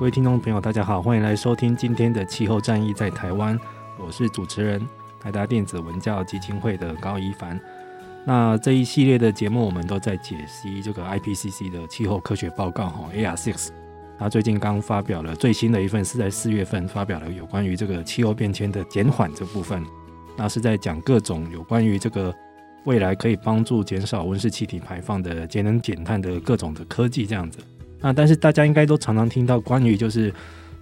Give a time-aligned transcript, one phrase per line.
[0.00, 3.54] 各位听众朋友，大家好，欢迎来收听今天的《气候战役在台湾》，
[3.98, 4.80] 我是主持人
[5.20, 7.60] 台达电子文教基金会的高一凡。
[8.24, 13.68] 那这一系列的节目，我们都在解析这个 IPCC 的气候科学报告哈，AR6。
[14.18, 19.84] 它最近刚发表了最新的一份，是在四月份发表了有关于这个气候变迁的减缓这部分。
[20.34, 22.34] 那是在讲各种有关于这个
[22.84, 27.58] 未来可以帮助减少温室气体排放的节能减碳的各种的科技这样子。
[28.00, 30.32] 那但是大家应该都常常听到关于就是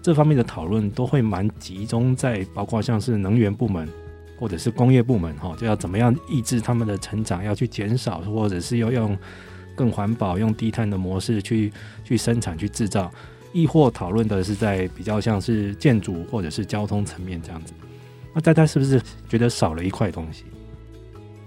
[0.01, 3.89] 这方面的讨论，都会蛮集中在包括像是能源部门。
[4.41, 9.19] 或者是工业部门哈，就要怎么样抑制他们的成长，要去减少，或者是要用
[9.75, 11.73] 更环保、用低碳的模式去
[12.05, 13.11] 去生产、去制造，
[13.53, 17.75] 亦或讨论的是在比较像是建筑或者是交通层面这样子。
[18.33, 20.45] 那大家是不是觉得少了一块东西？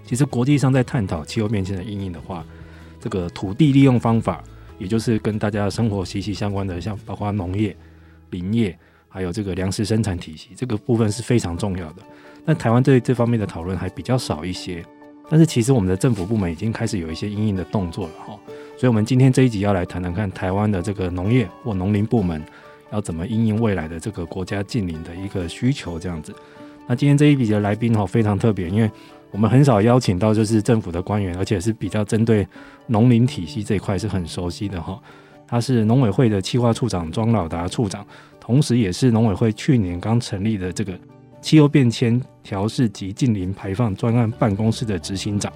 [0.04, 2.44] 其实国际上在探讨气候变迁的阴影的话，
[3.00, 4.44] 这个土地利用方法，
[4.82, 7.74] 也就是跟大家生活息息相关的，像包括农业、
[8.30, 8.76] 林业，
[9.08, 12.02] 还有这个粮食生产体系，这个部分是非常重要的。
[12.44, 14.84] 那台湾对这方面的讨论还比较少一些，
[15.30, 18.38] 但是其实我们的政府部门已经开始有一些因应的动作了哈，
[18.76, 22.44] 所以我们今天这一集要来谈谈看台湾的这个农业或农林部门
[22.90, 26.34] 要怎么应应未来的这个国家近邻的一个需求这样子。
[26.88, 28.90] 那今天这一集的来宾哈非常特别，因为
[29.32, 32.46] 我们很少邀请到就是政府的官员，而且是比较针对
[32.86, 35.00] 农林体系这一块是很熟悉的哈。
[35.48, 38.06] 他是农委会的企划处长庄老达处长，
[38.38, 40.92] 同时也是农委会去年刚成立的这个。
[41.40, 45.52] 气候变迁调试及近零排放专案办公室的执行长，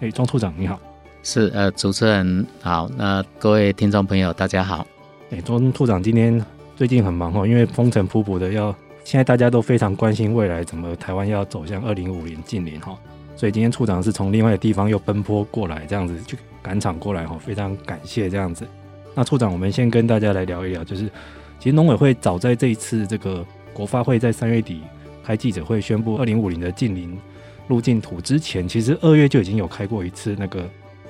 [0.00, 0.80] 哎，庄处长你好，
[1.22, 4.84] 是呃，主持人好，那各位听众朋友大家好，
[5.30, 8.74] 哎，庄处长今天最近很忙哦，因为风尘仆仆的要，
[9.04, 12.98] 现在大家都非常关心未来怎么台湾要走向二零五零近零哈，
[13.38, 18.66] 所以今天处长是从另外的地方又奔波过来，这样子去赶场过来哈，非常感谢这样子。
[19.14, 21.04] 那处长，我们先跟大家来聊一聊，就是
[21.60, 24.82] 其实农委会早在这一次这个国发会在三月底。
[25.22, 27.14] 开记者会宣布二零五零的近邻
[27.68, 30.66] 路径图之前，其实二月就已经有开过一次那个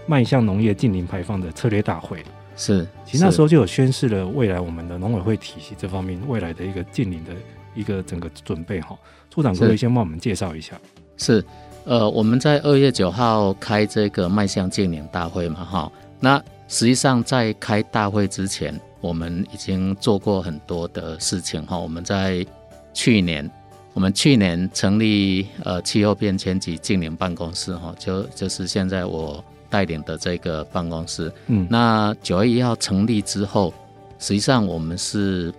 [0.09, 2.19] 迈向农业近零排放的策略大会。
[2.57, 7.31] 是，其实那时候就有宣示了未来我们的农委会体系这方面未来的一个近零的
[7.77, 8.81] 一个整个准备。
[8.81, 8.99] 哈，
[9.31, 10.77] 处长可以先帮我们介绍一下。
[11.17, 11.45] 是，
[11.85, 21.65] 呃，我们在二月九号开这个迈向净零大会嘛，哈，那实际上在开大会之前，我们已经做过很多的事情。
[21.67, 22.45] 哈，我们在
[22.93, 23.51] 去年。
[23.95, 31.33] 我们去年成立呃气候变迁及净零办公室哈，就就是现在我带领的这个办公室。
[31.49, 33.75] 嗯，那九月一号成立之后，
[34.21, 35.53] 实际上我们是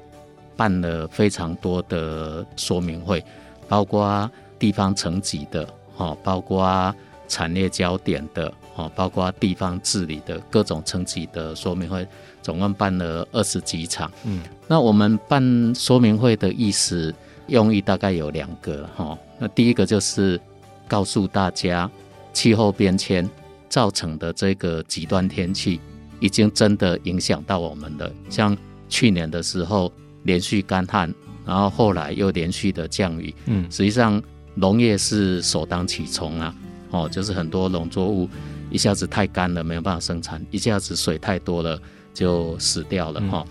[0.55, 3.21] 办了非常多的说明会，
[3.67, 5.67] 包括地方层级的
[5.99, 6.95] 哈，包括
[7.27, 12.07] 产业焦点的哦，包括地方治理的各种层级的说明会，
[12.41, 14.11] 总共办了二十几场。
[14.23, 17.13] 嗯，那我们办说明会的意思。
[17.49, 20.39] 用意大概有两个哈，那第一个就是
[20.87, 21.89] 告诉大家，
[22.31, 23.27] 气候变迁
[23.67, 25.81] 造成的这个极端天气
[26.19, 28.11] 已经真的影响到我们了。
[28.29, 28.55] 像
[28.87, 29.91] 去年的时候
[30.25, 31.11] 连续干旱，
[31.43, 34.21] 然后后来又连续的降雨，嗯，实际上
[34.59, 36.53] 农业是首当其冲啊，
[36.91, 38.27] 哦，就是很多农作物
[38.69, 41.79] 一下子太干了没有办法生产，一下子水太多了
[42.13, 43.45] 就死掉了哈。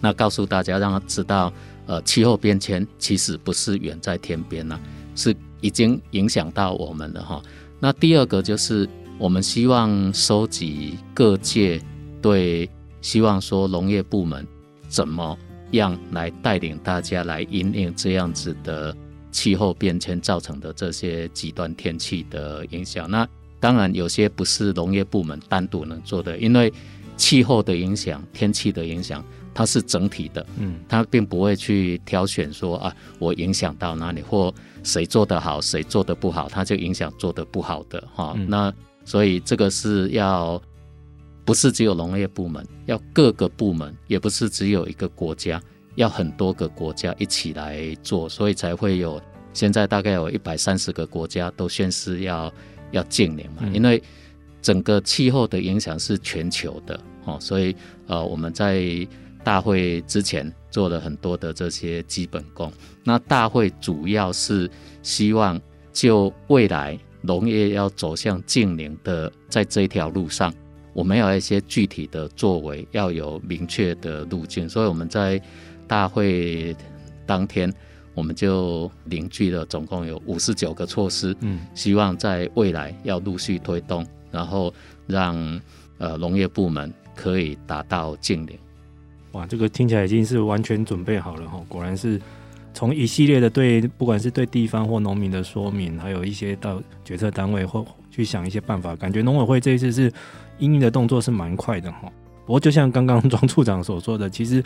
[0.00, 1.52] 那告诉大家，让他知道。
[1.84, 4.78] 呃，气候变迁其实不是远在天边呐，
[5.16, 7.42] 是已经影响到我们了哈。
[7.80, 8.88] 那第二个就是，
[9.18, 11.82] 我们希望收集各界
[12.22, 12.70] 对
[13.00, 14.46] 希望说农业部门
[14.88, 15.36] 怎么
[15.72, 18.96] 样来带领大家来引领这样子的
[19.32, 23.10] 气候变迁造成的这些极端天气的影响。
[23.10, 23.26] 那
[23.58, 26.72] 当然有些不是农业部门单独能做的，因为
[27.16, 29.24] 气候的影响、天气的影响，
[29.54, 34.52] 它是整体的，嗯，它并不会去挑选说啊，我影响到哪里，或
[34.82, 38.34] 谁做得好，谁做得不好，它就影响做得不好的哈。
[38.36, 38.72] 嗯、那
[39.04, 40.60] 所以这个是要
[41.44, 45.62] 不是只有农业部门，要各个部门，也不是只有一个国家，
[45.94, 49.20] 要很多个国家一起来做，所以才会有
[49.52, 52.52] 现在大概有一百三十个国家都宣誓要
[52.90, 54.02] 要净零嘛，嗯、因为
[54.60, 57.74] 整个气候的影响是全球的哦，所以
[58.06, 58.84] 呃我们在
[59.44, 62.72] 大会之前做了很多的这些基本功，
[63.04, 64.70] 那大会主要是
[65.02, 65.60] 希望
[65.92, 66.98] 就未来。
[67.24, 70.52] 农业要走向净零的，在这条路上，
[70.92, 74.68] 我们要有一些具体的作为，要有明确的路径。
[74.68, 75.40] 所以我们在
[75.92, 76.74] 大会
[77.26, 77.70] 当天，
[78.14, 84.72] 我们就凝聚了总共有五十九个措施，嗯，希望在未来要陆续推动，然后
[85.06, 85.36] 让
[85.98, 88.58] 呃农业部门可以达到净零。
[89.32, 92.18] 哇，这个听起来已经是完全准备好了哈，果然是。
[92.74, 100.10] 从一系列的对，不管是对地方或农民的说明，还有一些到决策单位或去想一些办法，感觉农委会这一次是
[100.58, 102.10] 应应的动作是蛮快的哈。
[102.46, 104.64] 不过就像刚刚庄处长所说的，其实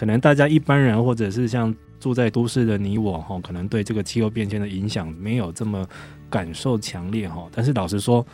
[0.00, 5.86] 可能大家一般人或者是像住在都市的你我哈，可能对这个气候变迁的影响没有这么
[6.30, 7.46] 感受强烈哈。
[7.52, 8.26] 但是老实说，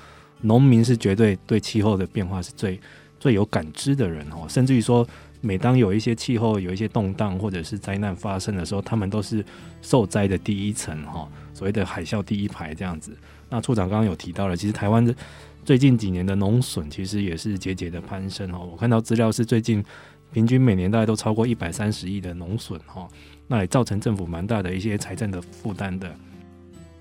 [0.42, 2.80] 农民是绝对对气候的变化是最
[3.18, 5.04] 最有感知的人哈，甚至于说。
[5.42, 9.44] 每当有一些气候有一些动荡或者是灾难发生的时候，他们都是
[9.80, 13.16] 受灾的第一层哈，所谓的海啸第一排这样子。
[13.48, 15.14] 那处长刚刚有提到了，其实台湾的
[15.62, 18.58] 最近几年的农损其实也是节节的攀升哈。
[18.58, 19.84] 我看到资料是最近
[20.32, 23.08] 平均每年大概都超过一百三十亿的农损哈，
[23.46, 26.14] 那也造成政府蛮大的一些财政的负担的。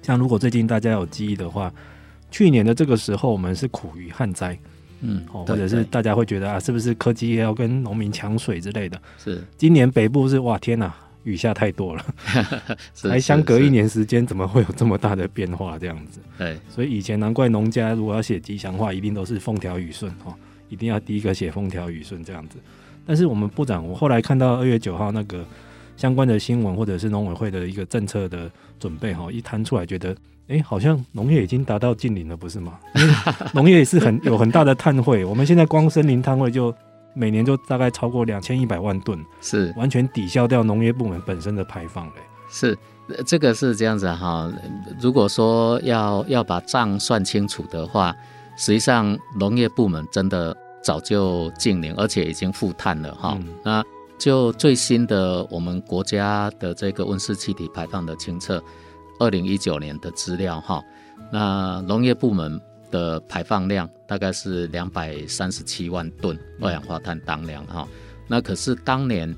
[0.01, 1.73] 像如果最近大家有记忆的话，
[2.31, 4.57] 去年的这个时候我们是苦于旱灾。
[5.01, 8.99] 嗯，或者是大家会觉得啊，是不是科技也要跟农民抢水之类的？
[9.17, 12.05] 是，今年北部是哇天哪，雨下太多了，
[13.03, 15.77] 还相隔一年时间，怎么会有这么大的变化？
[15.77, 20.33] 这样子，对，所以以前难怪农家如果要写吉祥话，一定都是风调雨顺哦，
[20.69, 22.57] 一定要第一个写风调雨顺这样子。
[23.05, 25.43] 但是我们部长，我后来看到二月九号那个
[25.97, 28.49] 相关的新闻，或者是农委会的一个政策的
[28.79, 30.15] 准备哈，一摊出来，觉得。
[30.47, 32.77] 哎，好像农业已经达到近零了，不是吗？
[33.55, 36.71] 农业也是很有很大的碳汇，我们现在光森林碳汇就
[37.15, 42.13] 每年就大概超过两千一百万吨，是完全抵消掉农业部门本身的排放嘞。
[42.47, 42.77] 是，
[43.25, 44.47] 这个是这样子哈。
[45.01, 48.15] 如果说要要把账算清楚的话，
[48.55, 50.55] 实际上农业部门真的
[50.85, 53.35] 早就净零，而且已经负碳了哈。
[53.41, 53.83] 嗯、那
[54.19, 58.63] 就最新的我们国家的这个温室气体排放的清册。
[59.17, 60.83] 二零一九年的资料哈，
[61.31, 62.59] 那农业部门
[62.91, 67.87] 的排放量大概是两百三十七万吨二氧化碳当量哈，
[68.27, 69.33] 那可是当年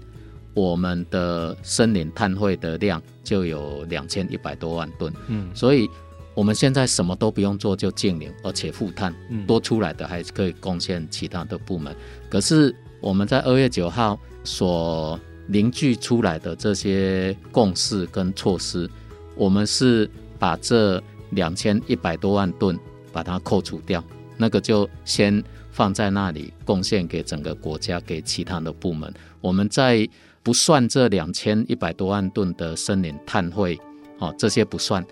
[0.56, 5.88] 我们的森林碳汇的量就有两千一百多万吨，嗯，所以
[6.38, 9.12] 我们现在什么都不用做就净零，而且负碳，
[9.48, 11.96] 多出来的还可以贡献其他的部门。
[12.30, 18.88] 可是我们在二月九号所凝聚出来的这些共识跟措施。
[19.36, 20.08] 我们是
[20.38, 21.02] 把这
[21.32, 22.78] 两千一百多万吨
[23.12, 24.04] 把它扣除掉，
[24.38, 29.12] 那个就先放在那里，贡献给整个国家，给其他的部门。
[29.42, 30.08] 我们再
[30.44, 33.80] 不算这两千一百多万吨的森林碳汇，
[34.20, 35.04] 哦，这些不算。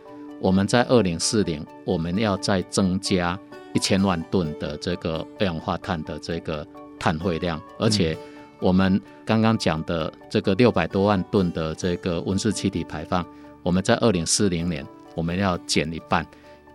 [0.46, 3.38] 我们在二零四零，我们要再增加
[3.74, 6.64] 一千万吨的这个二氧化碳的这个
[7.00, 8.16] 碳汇量，而且
[8.60, 13.26] 我们刚刚讲的这个六百多万吨的这个温室气体排放。
[13.64, 14.86] 我们在二零四零年，
[15.16, 16.24] 我们要减一半，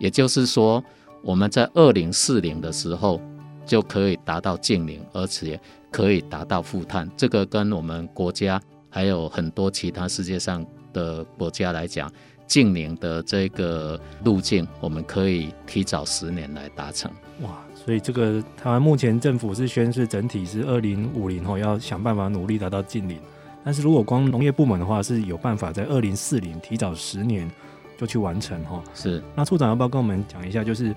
[0.01, 0.83] 也就是说，
[1.23, 3.21] 我们在二零四零的时候
[3.65, 5.61] 就可以达到净零，而且
[5.93, 7.09] 可以达到负碳。
[7.17, 12.11] 这个跟我们国家还有很多其他世界上的国家来讲，
[12.51, 17.09] 净零的这个路径，我们可以提早十年来达成。
[17.43, 23.17] 哇，所以这个台湾目前政府是宣示整体是二零五零后要想办法努力达到近零。
[23.65, 27.49] 但是如果光农业部门的话，是有办法在二零四零提早十年
[27.97, 28.83] 就去完成哈。
[28.95, 30.65] 是，那处长要不要跟我们讲一下？
[30.65, 30.93] 就是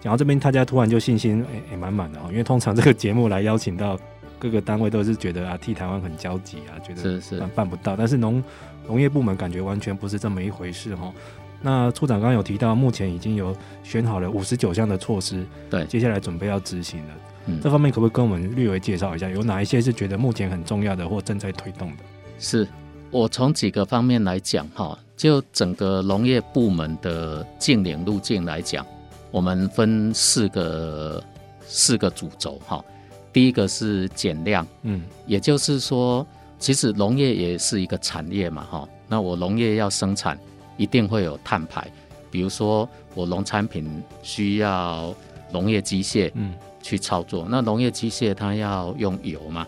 [0.00, 3.98] 讲到这边，大家突然就信心诶诶满满的哈，因为通常这个节目来邀请到
[4.38, 7.94] 各个单位，都是觉得啊替台湾很焦急啊，觉得是是办不到。
[7.94, 8.42] 但是农
[8.86, 11.12] 农业部门感觉完全不是这么一回事哈。
[11.60, 17.14] 那处长刚刚有提到，目前已经有选好了五十九项的措施，对，接下来准备要执行了。
[17.46, 22.04] 嗯，这方面可不可以跟我们略微介绍一下，有哪一些是觉得目前很重要的或正在推动的？
[22.38, 22.68] 是
[23.10, 28.84] 我从几个方面来讲哈，就整个农业部门的净零路径来讲，
[29.30, 31.22] 我们分四个
[31.66, 32.84] 四个主轴哈。
[33.32, 36.26] 第一个是减量，嗯，也就是说，
[36.58, 38.88] 其实农业也是一个产业嘛哈。
[39.08, 40.38] 那我农业要生产，
[40.76, 41.86] 一定会有碳排，
[42.30, 45.14] 比如说我农产品需要
[45.52, 47.46] 农业机械，嗯，去操作。
[47.48, 49.66] 那农业机械它要用油嘛，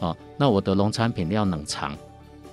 [0.00, 1.96] 哦，那我的农产品要冷藏，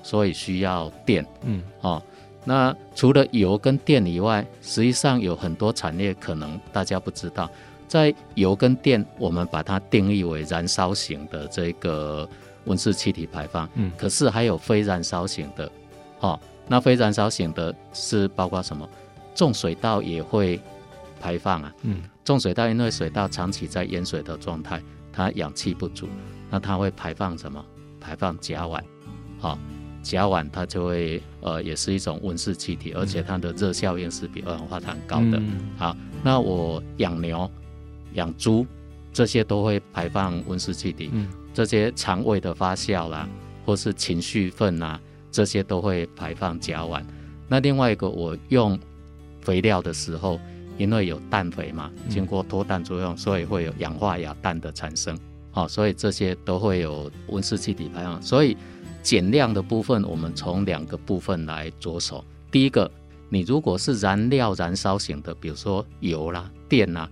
[0.04, 2.02] 所以需要电，嗯，哦，
[2.44, 7.50] 那除了油跟电以外，实际上有很多产业可能大家不知道，
[7.88, 12.28] 在油跟电，我们把它定义为燃烧型的这个
[12.66, 15.72] 温室气体排放，嗯，可是还有非燃烧型的。
[16.20, 18.88] 哦，那非燃烧型的是包括什么？
[19.34, 20.60] 种水稻也会
[21.20, 21.74] 排放啊。
[21.84, 24.82] 嗯，种水稻因为水稻长期在淹水的状态，
[25.12, 26.08] 它氧气不足，
[26.50, 27.64] 那它会排放什么？
[28.00, 28.82] 排放甲烷。
[29.40, 29.60] 好、哦，
[30.02, 35.38] 甲烷它就会呃，也是一种温室气体，而且它的热效应是比二氧化碳高的。
[35.38, 37.50] 嗯、好，那我养牛、
[38.14, 38.66] 养猪
[39.12, 41.10] 这些都会排放温室气体。
[41.12, 43.28] 嗯，这些肠胃的发酵啦，
[43.66, 45.00] 或是情绪粪啊。
[45.32, 47.04] 这些都会排放甲烷。
[47.50, 48.80] 那另外一个，我用
[49.42, 50.40] 肥料的时候，
[50.78, 55.20] 因为有氮肥嘛，经过脱氮作用，所以会有氧化亚氮的产生。
[55.52, 58.22] 好，所以这些都会有温室气体排放。
[58.22, 58.56] 所以
[59.02, 62.24] 减量的部分，我们从两个部分来着手。
[62.50, 62.90] 第一个，
[63.28, 67.10] 你如果是燃料燃烧型的，比如说油啦、电啦，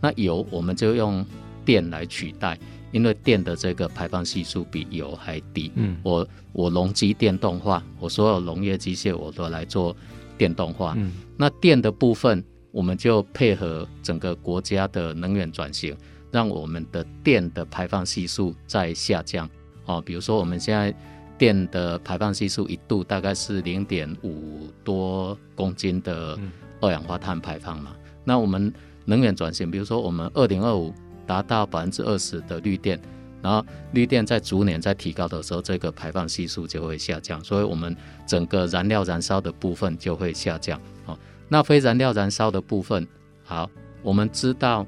[0.00, 1.22] 那油我们就用
[1.62, 2.58] 电来取代。
[2.92, 9.94] 因为电的这个排放系数比油还低，嗯，我我农机电动化，我所有农业机械我都来做
[10.38, 15.96] 电动化，嗯，那电的部分我们就配合整个国家的能源转型，
[16.30, 19.48] 让我们的电的排放系数在下降，
[19.84, 20.94] 哦，比如说我们现在
[21.36, 26.38] 电的排放系数一度大概是零点五多公斤的
[26.80, 28.72] 二氧化碳排放嘛，那我们
[29.04, 30.94] 能源转型，比如说我们二零二五。
[31.26, 33.00] 达到百分之二十的绿电，
[33.42, 37.94] 然后绿电在逐年在提高的时候，这个排放系数就会下降，所以我们
[38.26, 40.80] 整个燃料燃烧的部分就会下降。
[41.06, 41.18] 哦，
[41.48, 43.06] 那非燃料燃烧的部分，
[43.44, 43.68] 好，
[44.02, 44.86] 我们知道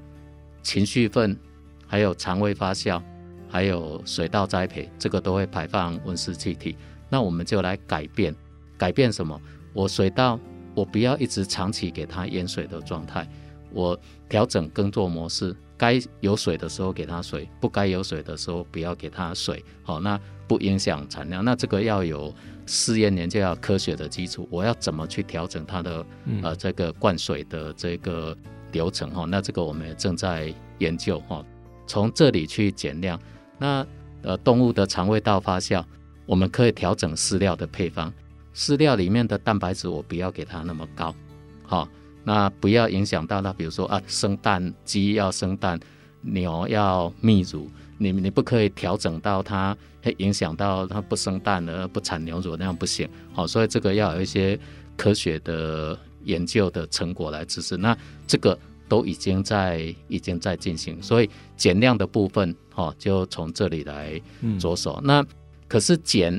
[0.63, 1.39] 情绪粪，
[1.87, 3.03] 还有肠胃发酵，
[3.49, 6.77] 还有水稻栽培，这个都会排放温室气体。
[7.09, 8.35] 那我们就来改变，
[8.77, 9.41] 改变什么？
[9.73, 10.39] 我水稻，
[10.75, 13.27] 我不要一直长期给它淹水的状态，
[13.73, 15.57] 我调整耕作模式。
[15.79, 19.65] 该有水的时候给它水，不该有水的时候不要给它水。
[19.83, 21.45] 好，那不影响产量。
[21.45, 22.35] 那这个要有
[22.67, 24.49] 试验研究，要科学的基础。
[24.51, 26.05] 我要怎么去调整它的
[26.43, 28.37] 呃这个灌水的这个
[28.73, 29.09] 流程？
[29.13, 31.21] 哈，那这个我们也正在研究。
[31.21, 31.45] 哈，
[31.87, 33.19] 从这里去减量。
[33.57, 33.87] 那
[34.23, 35.85] 呃动物的肠胃道发酵，
[36.27, 38.13] 我们可以调整饲料的配方。
[38.53, 41.15] 饲料里面的蛋白质我不要给它那么高。
[41.63, 41.89] 好。
[42.29, 45.81] 那不要影响到它，比如说啊，生蛋，鸡要生蛋，
[46.21, 53.09] 牛要泌乳，你你不可以调整到它，会影响到它不生蛋了不产牛乳，那样不行。
[53.33, 54.61] 好，所以这个要有一些
[54.95, 57.79] 科学的研究的成果来支持。
[57.79, 58.59] 那这个
[58.91, 64.21] 都已经在已经在进行，所以减量的部分，哈，就从这里来
[64.61, 65.01] 着手。
[65.01, 65.27] 嗯、那
[65.67, 66.39] 可是减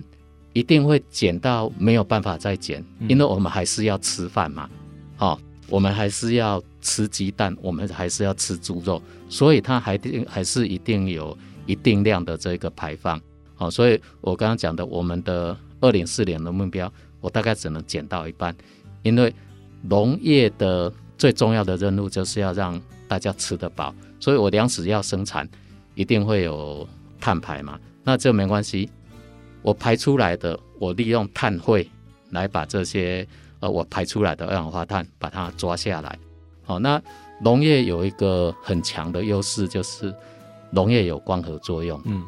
[0.54, 4.70] 一定会减到没有办法再减，因为我们还是要吃饭嘛，
[5.18, 5.40] 好。
[5.70, 13.22] 我们还是要吃鸡蛋，我们还是要吃猪肉，所以它还定还是一定有一定量的这个排放，
[13.58, 18.56] 哦，所以我刚刚讲的我们的二零四零的目标，我大概只能减到一半，
[19.04, 19.34] 因为
[19.84, 25.48] 农业的最重要的任务就是要让大家吃得饱，所以我粮食要生产，
[25.94, 26.88] 一定会有
[27.20, 28.90] 碳排嘛，那这没关系，
[29.62, 31.88] 我排出来的，我利用碳汇
[32.32, 33.28] 来把这些。
[33.62, 36.18] 呃，我排出来的二氧化碳把它抓下来，
[36.64, 37.02] 好，那
[37.42, 40.16] 农业有一个很强的优势，就是
[40.72, 42.02] 农业有光合作用。
[42.06, 42.24] 嗯，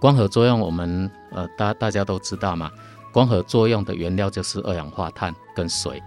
[0.00, 2.70] 光合作用我们呃大大家都知道嘛，
[3.12, 6.02] 光合作用的原料就是二氧化碳跟水，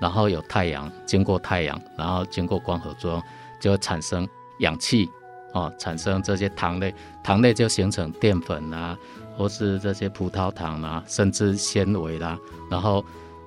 [0.00, 3.22] 然后有太阳，经过太阳，然后经过光合作用
[3.58, 5.08] 就会产生氧气，
[5.54, 8.98] 哦，产生这些糖类，糖类就形成淀粉啊，
[9.36, 12.38] 或是这些葡萄糖啊，甚至纤维啦，
[12.70, 13.02] 然后。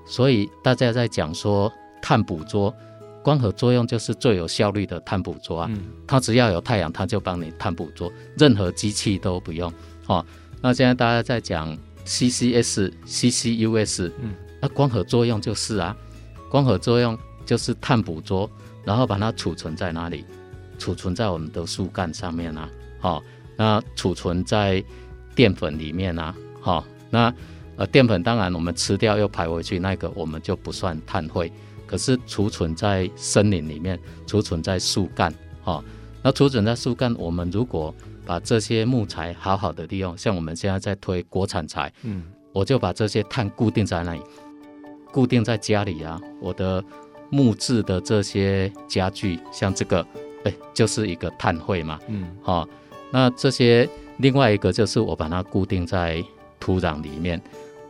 [0.08, 1.72] 所以大家在讲说
[2.02, 2.74] 碳捕捉，
[3.22, 5.70] 光合作用就是最有效率的碳捕捉啊。
[6.08, 9.72] 它只要有太阳，它就帮你碳捕捉，任何机器都不用。
[10.08, 10.26] 哦，
[10.62, 15.96] 那现在大家在讲 CCS、CCUS，嗯，那光合作用就是啊，
[16.50, 18.50] 光合作用就是碳捕捉，
[18.86, 20.24] 然后把它储存在哪里？
[20.80, 22.70] 储存在我们的树干上面啊。
[23.02, 23.22] 好，
[23.58, 24.82] 那储存在
[25.36, 26.34] 淀粉里面啊。
[26.62, 27.34] 好，那。
[27.78, 31.52] 呃，淀粉当然我们吃掉又排回去，那个我们就不算碳汇。
[31.86, 35.82] 可是储存在森林里面，储存在树干，哈，
[36.22, 44.22] 那储存在树干，我们如果把这些木材好好的利用，像我们现在在推国产材，嗯，我就把这些碳固定在那里，
[45.14, 46.84] 固定在家里啊，我的
[47.30, 50.06] 木质的这些家具，像这个，
[50.44, 52.68] 哎，就是一个碳汇嘛，嗯，好，
[53.12, 56.22] 那这些另外一个就是我把它固定在
[56.60, 57.42] 土壤里面。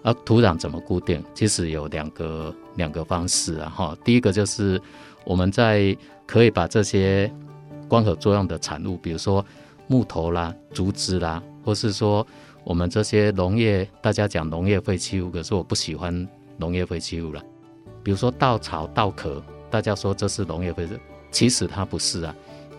[0.03, 1.23] 而土壤怎么固定？
[1.33, 3.97] 其实有两个两个方式啊，哈。
[4.03, 4.81] 第一个就是
[5.25, 7.31] 我们在可以把这些
[7.87, 9.45] 光合作用的产物，比如说
[9.87, 12.25] 木头啦、竹子啦，或是说
[12.63, 16.27] 我们这些农业，大家讲农业废弃物，可是我不喜欢
[16.57, 17.43] 农业废弃物了。
[18.03, 20.97] 比如说稻草、稻壳，大家说这是农业废弃物，
[21.31, 22.33] 其实它不是啊，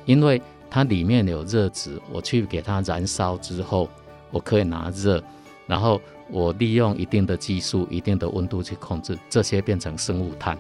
[0.07, 3.89] 因为它里面有热值，我去给它燃烧之后，
[4.31, 5.23] 我可以拿热，
[5.67, 6.01] 然后。
[6.31, 10.57] 我利用一定的技术、一定的温度去控制，这些变成生物炭。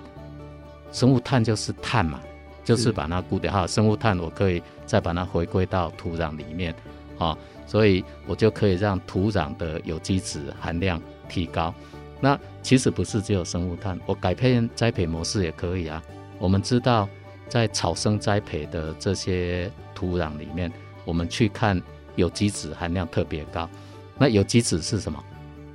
[0.90, 2.20] 生物炭就是碳嘛，
[2.64, 3.66] 就是把它固定好。
[3.66, 6.74] 生物炭我可以再把它回归到土壤里面，
[7.18, 11.74] 啊，所以我就可以让土壤的有机质含量提高。
[12.20, 16.02] 那其实不是只有生物炭，我改变栽培模式也可以啊。
[16.38, 17.08] 我们知道，
[17.48, 20.72] 在草生栽培的这些土壤里面，
[21.04, 21.80] 我们去看
[22.16, 23.68] 有机质含量特别高。
[24.16, 25.22] 那有机质是什么？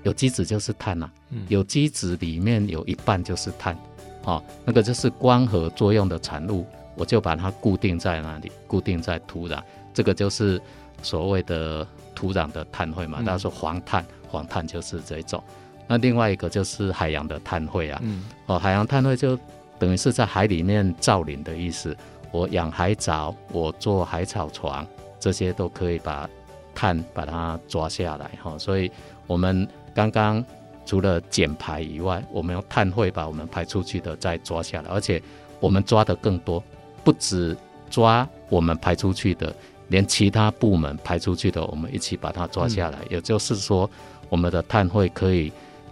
[0.03, 1.11] 有机质就是碳呐、啊，
[1.47, 3.77] 有机质里面有一半就是碳，
[4.23, 9.61] 哦，那个就是光合作用的产物，我就把它固定在那里，固定在土壤，
[9.93, 10.61] 这个就是
[11.01, 13.19] 所谓的土壤的碳汇嘛。
[13.19, 15.41] 大家说黄碳，黄碳就是这种。
[15.87, 18.01] 那另外一个就是海洋的碳汇啊，
[18.47, 19.39] 哦，海洋碳汇就
[19.79, 21.95] 等于是在海里面造林的意思。
[22.31, 24.85] 我养海藻，我做海草床，
[25.17, 26.29] 这些都可以把
[26.75, 28.57] 碳把它抓下来哈。
[28.57, 28.91] 所以
[29.27, 29.65] 我们。
[29.93, 30.43] 刚刚
[30.85, 35.21] 除了减排以外，我们用碳汇把我们排出去的再抓下来，而且
[35.59, 36.61] 我们抓的更多，
[37.03, 37.55] 不止
[37.89, 39.55] 抓我们排出去的，
[39.87, 42.99] 连其他部门排出去的，我们一起把它抓下来。
[43.03, 43.89] 嗯、也就是说，
[44.29, 45.51] 我们的碳汇可以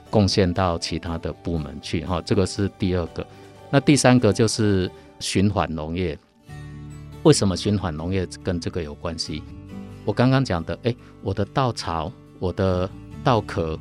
[0.10, 2.04] 贡献到其他的部门去。
[2.04, 3.26] 哈，这个是第二个。
[3.70, 6.18] 那第三个就是循环农业。
[7.24, 9.42] 为什么循环农业跟这个有关系？
[10.04, 12.90] 我刚刚讲的，哎，我的稻草，我的
[13.24, 13.80] 稻壳。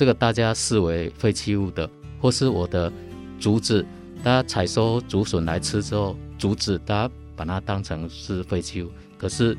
[0.00, 1.86] 这个大家视为废弃物的，
[2.18, 2.90] 或是我的
[3.38, 3.84] 竹子，
[4.24, 9.54] 大家采收竹笋来吃之后，竹子大家把它当成是废弃物，可是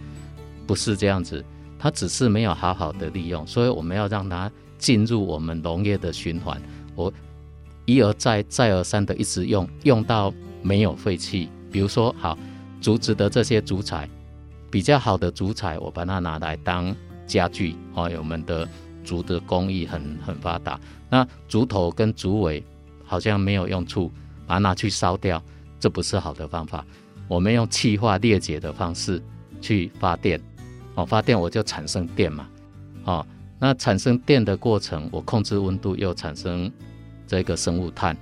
[0.66, 1.46] 不是这样子，
[1.78, 6.60] 它只是没有好好的利用，所以我们要让它进入我们农业的循环，
[6.96, 7.14] 我
[7.86, 11.52] 一而再再而三的一直用，用到没有废弃。
[11.72, 12.36] 比如说，好
[12.82, 14.10] 竹子的这些竹材，
[14.72, 16.96] 比较好的竹材，我把它拿来当
[17.28, 18.68] 家具，哦，我们的。
[19.04, 22.64] 竹的工艺很很发达，那竹头跟竹尾
[23.04, 24.12] 好像没有用处，
[24.48, 25.42] 把它拿去烧掉，
[25.80, 26.86] 这不是好的方法。
[27.28, 29.22] 我们用气化裂解的方式
[29.60, 30.40] 去发电，
[30.96, 32.48] 哦，发电我就产生电嘛，
[33.06, 33.26] 哦，
[33.60, 36.72] 那产生电的过程，我控制温度又产生
[37.26, 38.16] 这个生物碳，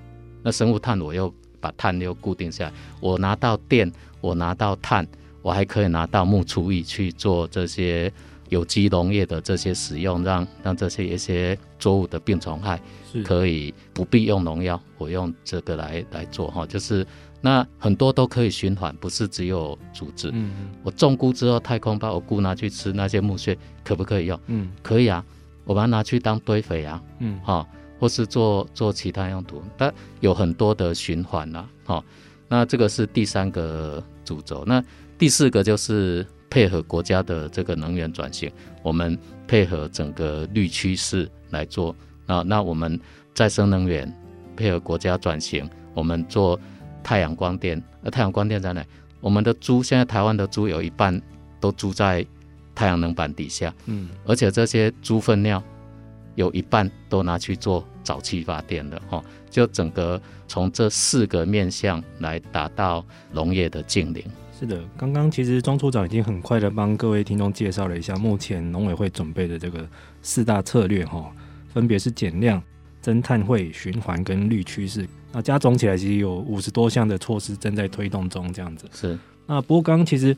[0.43, 5.07] 那生物碳我又把碳又固定下来，我拿到电，我拿到碳，
[5.41, 8.11] 我还可以拿到木厨艺去做这些。
[8.49, 12.81] 有机农业的这些使用，让让这些一些作物的病虫害
[13.23, 17.05] 可以不必用农药，我用这个来来做哈，就是
[17.41, 20.29] 那很多都可以循环，不是只有竹子。
[20.33, 24.39] 嗯，我种菇之后，太空把我菇拿去吃，那些木屑可不可以用？
[24.47, 25.23] 嗯，可以啊，
[25.63, 27.65] 我把它拿去当堆肥啊，嗯，哈，
[27.99, 32.03] 或是做做其他用途，但有很多的循环啦，哈，
[32.47, 34.83] 那这个是第三个主轴，那
[35.17, 36.25] 第四个就是。
[36.49, 42.41] 配合国家的这个能源转型，我们配合整个绿趋势来做啊。
[42.41, 42.99] 那我们
[43.33, 44.11] 再生能源
[44.55, 46.59] 配合国家转型，我们做
[47.03, 47.81] 太阳光电。
[48.03, 48.83] 而太阳光电在哪？
[49.21, 51.21] 我们的猪现在台湾的猪有一半
[51.59, 52.25] 都住在
[52.73, 55.61] 太阳能板底下，嗯，而且这些猪粪尿
[56.35, 59.21] 有一半都拿去做沼气发电的哦。
[59.49, 64.23] 就整个从这四个面向来达到农业的净零。
[64.59, 69.87] 是的，刚刚其实庄处长已经很快的帮各位听众介绍了一下目前农委会准备的这个
[70.21, 71.31] 四大策略哈，
[71.73, 72.61] 分别是减量、
[72.99, 75.07] 增碳汇、循环跟绿趋势。
[75.31, 78.85] 那加总起来其实有五十多项的措施正在推动中，这样子。
[78.91, 79.17] 是。
[79.45, 80.35] 那不过刚刚其实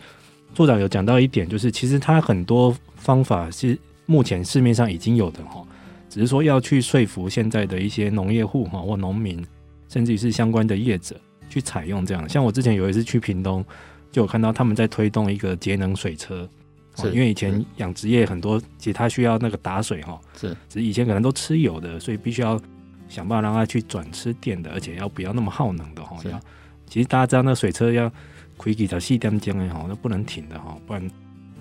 [0.54, 5.66] 处长有讲到一点，就是其实他很多方法是目前市面上已经有的哈，
[6.08, 9.44] 只是说要去说服现在的一些农业户哈或农民，
[9.90, 12.30] 甚至于是相关的业者去采用这样。
[12.30, 13.66] 像我之前有一次去屏东。
[14.12, 16.48] 就有看到他们在推动一个节能水车，
[16.96, 22.62] 是因为以前养殖业很多，其实它需要那个打水哈，是，只是以前可能都吃油的，所以必须要
[23.08, 26.18] 想办法让它去转吃电的，而且要不要那么耗能的哈。
[26.22, 26.40] 是要
[26.88, 28.12] 其实大家知道，那水车要
[28.58, 31.10] 开几条细电浆的哈，那不能停的哈，不然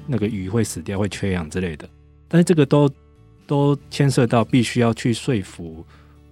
[0.06, 1.88] 那个鱼会死掉，会缺氧之类的。
[2.26, 2.90] 但是这个都
[3.46, 5.84] 都牵涉到必须要去说服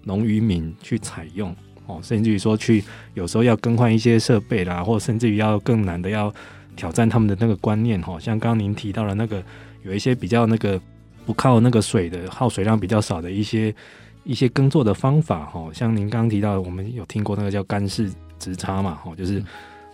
[0.02, 1.54] 农渔民去采用
[1.88, 6.33] 哦，甚至于说去有时候要更换一些设备啦，或甚至于要更难的要
[6.77, 8.20] 挑战他们的那个观念哈。
[8.20, 9.42] 像刚刚您提到的那个，
[9.83, 10.81] 有一些比较那个
[11.27, 13.74] 不靠那个水的，耗水量比较少的一些
[14.22, 15.68] 一些耕作的方法哈。
[15.72, 19.42] 像您刚刚提到的，我们有听过那个叫干式直插嘛，哈，就是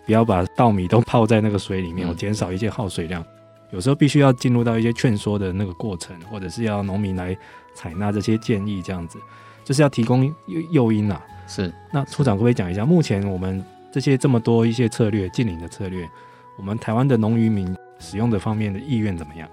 [0.04, 3.24] 不要把稻米都泡在那个水里面，减少一些耗水量。
[3.70, 7.36] 有时候必须要进入到一些劝说的那个过程，或者是要农民来
[7.74, 9.18] 采纳这些建议，这样子
[9.64, 10.32] 就是要提供
[10.70, 11.20] 诱因啊。
[11.46, 16.08] 是，那处长可不可以讲一下，目前我们这些这么多一些策略，近邻的策略，
[16.56, 19.48] 我们台湾的农渔民使用的方面的意愿怎么样？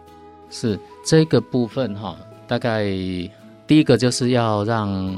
[0.50, 2.84] 是这个部分哈，大概
[3.66, 5.18] 第一个就是要让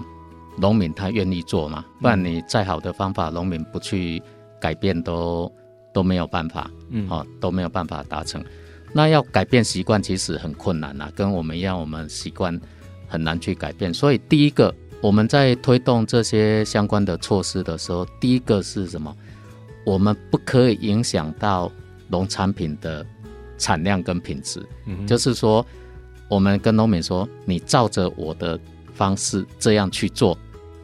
[0.58, 4.22] 农民他愿意做嘛，不然你再好的方法，农民不去
[4.60, 5.52] 改变都
[5.92, 8.44] 都没有办法，嗯，好都没有办法达成。
[8.92, 12.60] 那要改变习惯其实很困难呐、啊，跟我们一样，我们习惯
[13.08, 13.92] 很难去改变。
[13.92, 14.72] 所以第一个，
[15.04, 19.14] 我们在推动这些相关的措施的时候，第一个是什么？
[19.86, 21.70] 我们不可以影响到
[22.08, 23.06] 农产品的
[23.58, 24.66] 产量跟品质。
[24.86, 25.66] 嗯，就是说，
[26.30, 28.58] 我们跟农民说，你照着我的
[28.94, 30.38] 方式这样去做，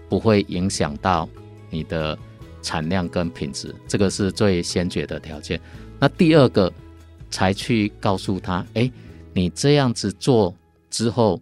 [0.10, 1.30] 不会影响到
[1.70, 2.20] 你的
[2.62, 5.58] 产量跟品质，这个是最先决的条件。
[5.98, 6.72] 那第二个。
[7.32, 8.92] 才去告诉他，哎，
[9.34, 10.52] 你这样子做
[10.90, 11.40] 之后，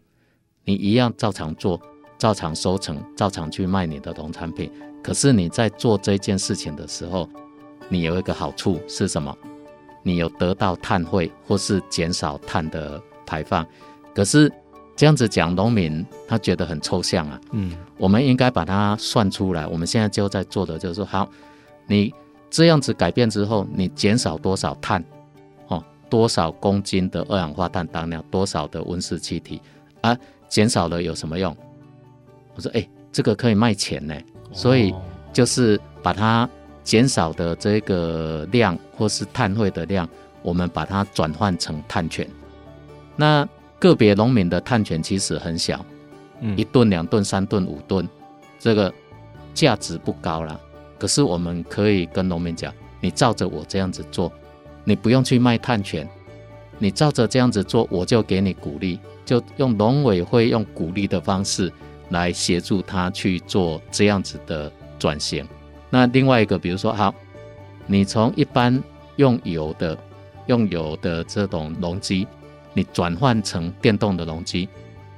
[0.65, 1.81] 你一样照常做，
[2.17, 4.71] 照常收成，照常去卖你的农产品。
[5.03, 7.29] 可是你在做这件事情的时候，
[7.89, 9.35] 你有一个好处是什么？
[10.03, 13.65] 你有得到碳汇或是减少碳的排放。
[14.15, 14.51] 可是
[14.95, 17.39] 这样子讲，农民他觉得很抽象啊。
[17.51, 19.67] 嗯，我们应该把它算出来。
[19.67, 21.29] 我们现在就在做的就是说，好，
[21.85, 22.13] 你
[22.49, 25.03] 这样子改变之后，你减少多少碳？
[25.67, 29.61] 哦多少公斤的二氧化碳当量，多少的温室气体
[30.01, 30.17] 啊？
[30.47, 31.55] 减少了有什么用？
[32.57, 34.13] 我说，哎、欸，这个可以卖钱呢。
[34.51, 34.93] 所以
[35.31, 36.49] 就是把它
[36.83, 40.09] 减少的这个量，或是碳汇的量，
[40.41, 42.27] 我们把它转换成碳权。
[43.15, 45.85] 那个别农民的碳权其实很小，
[46.39, 48.07] 嗯，一吨、两吨、三吨、五吨，
[48.59, 48.91] 这个
[49.53, 50.59] 价值不高啦。
[50.97, 54.31] 可是我们可以跟农民讲，你照着我这样子做。
[54.83, 56.07] 你不用去卖碳权，
[56.79, 61.71] 你照着这样子做，我就给你鼓励，就用农委会用鼓励的方式
[62.09, 65.47] 来协助他去做这样子的转型。
[65.89, 67.13] 那另外一个，比如说，好，
[67.85, 68.81] 你从一般
[69.15, 69.97] 用油的、
[70.47, 72.27] 用油的这种农机，
[72.73, 74.67] 你转换成电动的农机，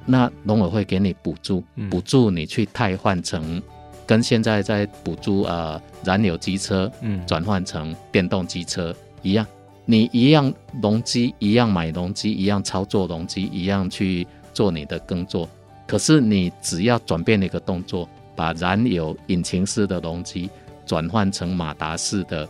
[0.06, 3.62] 那农委会给你补助，补助你去汰换成
[4.06, 9.46] 跟现在在补助呃燃油机车，嗯，转换成电动机车一样。
[9.86, 15.50] 你一样农机，一样买农机，一样操作农机，一样去做你的耕作。
[15.90, 20.48] 可是你只要转变一个动作，把燃油引擎式的农机
[20.86, 22.48] 转换成马达式的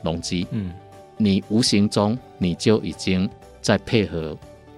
[0.00, 0.72] 农机，嗯，
[1.18, 3.28] 你无形中你就已经
[3.60, 4.34] 在配合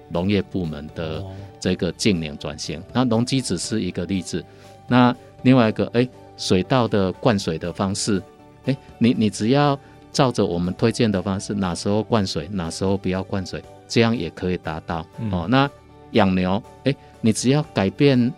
[0.08, 1.24] 农业部门的
[1.60, 2.82] 这个净零转型。
[2.92, 4.44] 那农机只是一个例子。
[4.88, 8.20] 那另外一个，哎，水稻的灌水的方式，
[8.64, 9.78] 哎，你你只要。
[10.12, 15.46] 照着我们推荐的方式，哪时候灌水，哪时候不要灌水，这样也可以达到、嗯、哦。
[15.48, 15.70] 那
[16.10, 18.32] 养牛，哎，你只要改变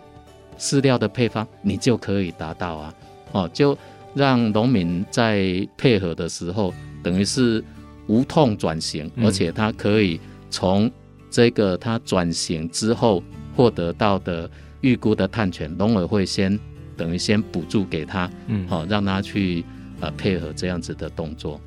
[0.57, 2.93] 饲料的配方，你就可以达到啊。
[3.31, 3.77] 哦，就
[4.13, 7.63] 让农民在配合的时候，等于是
[8.07, 10.19] 无痛转型，而且他可以
[10.49, 10.91] 从
[11.29, 13.23] 这个他转型之后
[13.55, 14.49] 获得到的
[14.81, 16.59] 预估的碳权，农委会先
[16.95, 19.63] 等于先补助给他，嗯，好、哦，让他去。
[20.01, 21.61] 呃，配合这样子的动作，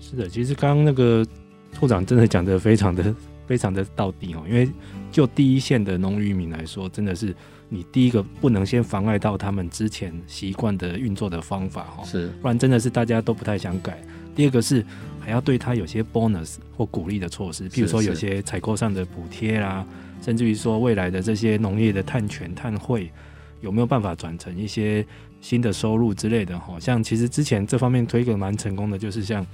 [0.00, 1.22] 是的，其实刚刚那个
[1.74, 3.14] 处长真的讲的非常的
[3.46, 4.66] 非常的到底哦，因为
[5.12, 7.32] 就第一线的农渔民来说，真的是
[7.68, 14.02] 你第一个不能先妨碍到他们之前习惯的运作的方法哈，是，不然真的是大家都不太想改。
[14.34, 14.84] 第二个是
[15.20, 19.86] 还要对他有些 bonus 或鼓励的措施，譬如说有些采购上的补贴啦，
[20.20, 23.12] 甚至于说未来的这些农业的碳权、碳汇
[23.60, 25.06] 有没有办法转成一些。
[25.42, 29.44] 新的收入之类的哈，像其实之前这方面推个蛮成功的，就是像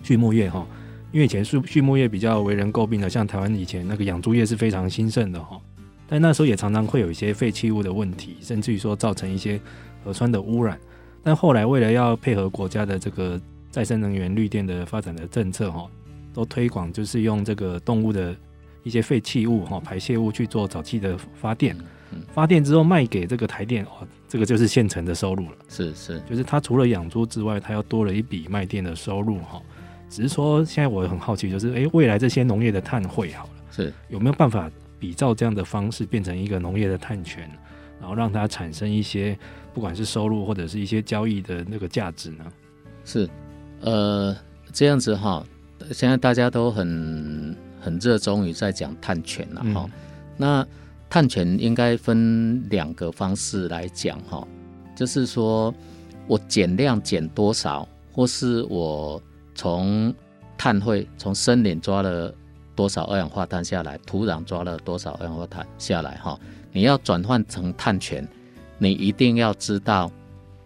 [0.00, 0.64] 畜牧业哈，
[1.10, 5.58] 因为以前畜畜牧业比较为人诟病的，像台湾以前那个养猪业是非常兴盛的哈，
[6.06, 9.60] 但那时候也常常会有一些废弃物的问题，甚至于说造成一些
[10.04, 10.78] 核酸的污染。
[11.22, 13.40] 但后来为了要配合国家的这个
[13.70, 15.86] 再生能源、绿电的发展的政策哈，
[16.32, 18.34] 都推广就是用这个动物的
[18.82, 21.76] 一些废弃物哈排泄物去做沼气的发电。
[22.32, 25.56] 发电之后卖给这个台电，哦，这个就是现成的收入了。
[25.68, 29.60] 是是，就是他除了养猪之外，他又多了一笔卖电的收入哈。
[30.08, 37.48] 只是说现在我很好奇，就是诶，未来这些农业的碳汇好了，是有没有办法比照这样的方式变成一个农业的碳权，
[38.00, 39.38] 然后让它产生一些
[39.74, 42.44] 不管是收入或者是一些交易的那个价值呢？
[43.04, 43.28] 是，
[43.80, 44.36] 呃，
[44.72, 45.44] 这样子哈，
[45.92, 49.84] 现在大家都很很热衷于在讲碳权了哈。
[49.86, 49.90] 嗯
[50.40, 50.64] 那
[51.10, 54.46] 碳权应该分两个方式来讲哈，
[54.94, 55.74] 就是说
[56.28, 59.20] 我减量减多少，或是我
[59.58, 60.14] 从
[60.56, 62.32] 碳汇从森林抓了
[62.76, 66.38] 多少二氧化碳下来，土壤抓了多少二氧化碳下来哈，
[66.70, 68.26] 你要转换成碳权，
[68.78, 70.08] 你一定要知道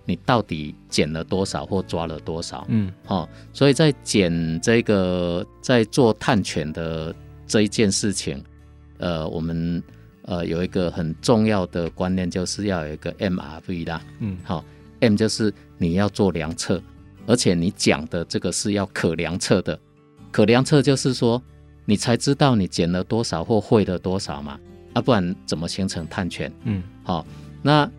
[0.05, 7.15] 你到底减了多少或抓了多少，嗯，哦，所以在减这个在做碳权的
[7.47, 8.45] 这一件事情。
[8.99, 9.83] 呃，我们
[10.27, 14.63] 呃有一个很重要的观念，就是要有一个 MRV 啦，嗯，好
[15.01, 16.81] ，M 就是你要做量测，
[17.27, 19.79] 而且你讲的这个是要可量测的，
[20.31, 21.43] 可量测就是说
[21.85, 24.59] 你才知道你减了多少或会了多少嘛，
[24.95, 26.53] 啊，不然怎么形成碳权？
[26.65, 27.27] 嗯，好，
[27.63, 27.91] 那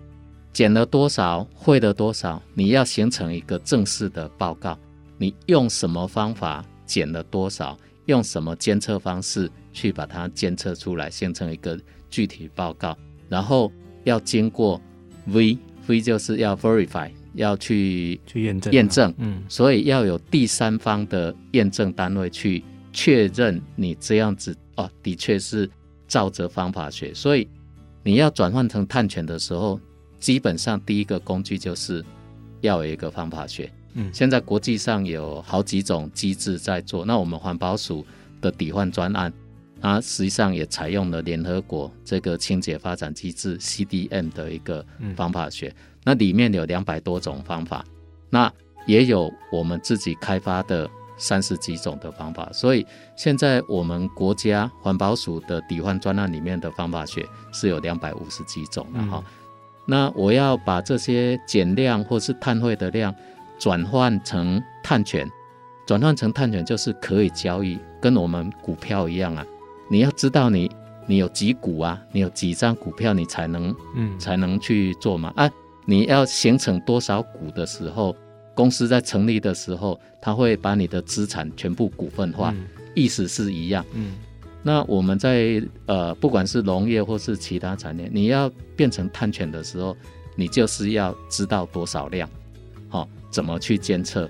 [0.51, 4.77] 减了多少，会了多少，你要形成一个正式的报告，
[5.17, 7.77] 你用什么方法减了多少？
[8.07, 12.97] 用什么监测方式去把它监测出来，形成一个具体报告，
[13.29, 13.71] 然后
[14.03, 14.81] 要经过
[15.27, 25.69] V，V 就是要 verify，要去去验证验证，嗯，所以要有第三方的验证单位去确认你这样子哦，的确是
[26.07, 27.13] 照着方法学。
[27.13, 27.47] 所以
[28.03, 29.79] 你要转换成碳权的时候，
[30.19, 32.03] 基本上第一个工具就是
[32.61, 33.71] 要有一个方法学。
[33.95, 37.05] 嗯，现在国际上有好几种机制在做。
[37.05, 38.05] 那我们环保署
[38.41, 39.31] 的抵换专案，
[39.79, 45.67] 它实际上也采用了联合国这个清洁发展机制 CDM 的一个方法学。
[45.67, 47.83] 嗯、那里面有两百多种方法，
[48.29, 48.51] 那
[48.85, 52.49] 也有我们自己开发的三十几种的方法。
[52.51, 52.85] 所以
[53.15, 59.17] 现在我们国家环保署的抵换专案里面的方法学是有两百五十几种的哈。
[59.17, 59.33] 嗯、
[59.85, 63.13] 那我要把这些减量或是碳汇的量。
[63.59, 65.29] 转换成碳权，
[65.85, 69.45] 转换成碳权就是可以交易，跟我们股票一样啊。
[69.89, 70.69] 你要知道你
[71.05, 75.49] 你有几股啊，你有几张股票，你才能嗯才能去做嘛啊。
[75.85, 78.15] 你要形成多少股的时候，
[78.55, 82.65] 公司在成立的时候，他会把你的资产全部股份化，嗯、
[82.95, 83.85] 意思是一样。
[83.93, 84.13] 嗯，
[84.61, 89.95] 那我们在呃不管是农业或是其他产业，你要变成碳权的时候，
[90.35, 92.29] 你就是要知道多少量，
[92.89, 93.07] 好、哦。
[93.33, 94.29] 怎么去监测？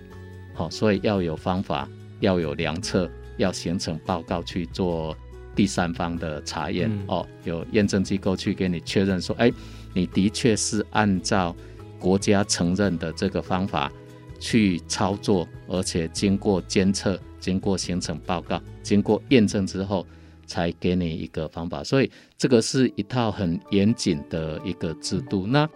[0.54, 1.86] 好，所以要有方法，
[2.22, 5.13] 要有量测，要形成报告去做
[5.54, 6.89] 第三方的查验。
[6.89, 9.52] 嗯、哦，有验证机构去给你确认说，哎，
[9.93, 11.56] 你的确是按照
[11.99, 13.91] 国家承认的这个方法
[14.39, 20.06] 去操作，而且经过监测、经过形成报告、经过验证之后，
[20.45, 21.84] 才给你一个方法。
[21.84, 25.47] 所以这个是一套很严谨的一个制度。
[25.47, 25.69] 那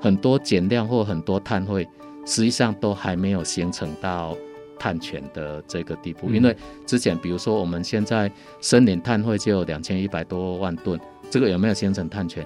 [0.00, 1.86] 很多减量或很多碳汇。
[2.28, 4.36] 实际上都还没有形成到
[4.80, 8.28] 碳权的这个地步，因为之前比如说我们现在
[8.60, 10.98] 森林碳汇就有两千一百多万吨，
[11.30, 12.44] 这个有没有形成碳权？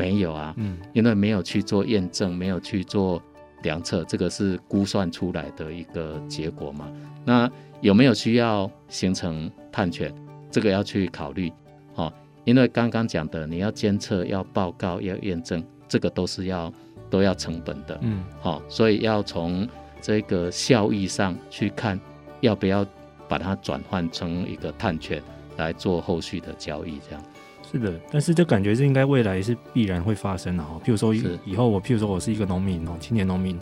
[0.00, 3.22] 没有啊，嗯，因为没有去做验证，没有去做
[3.62, 6.90] 量测，这个是估算出来的一个结果嘛。
[7.24, 10.12] 那有没有需要形成碳权？
[10.50, 11.52] 这个要去考虑，
[11.94, 12.12] 哦，
[12.44, 16.72] 因为刚刚讲的你要监测、要报告、要验证，这个都是要。
[17.10, 19.68] 都要成本的，嗯，好、哦，所以要从
[20.00, 21.98] 这个效益上去看，
[22.40, 22.86] 要不要
[23.28, 25.20] 把它转换成一个碳权
[25.56, 27.24] 来做后续的交易，这样。
[27.70, 30.80] 是的，但是这感觉是应该未来是必然会发生的哈。
[30.84, 33.56] 譬如说以后我，譬如说我是一个农民哦，青年农民，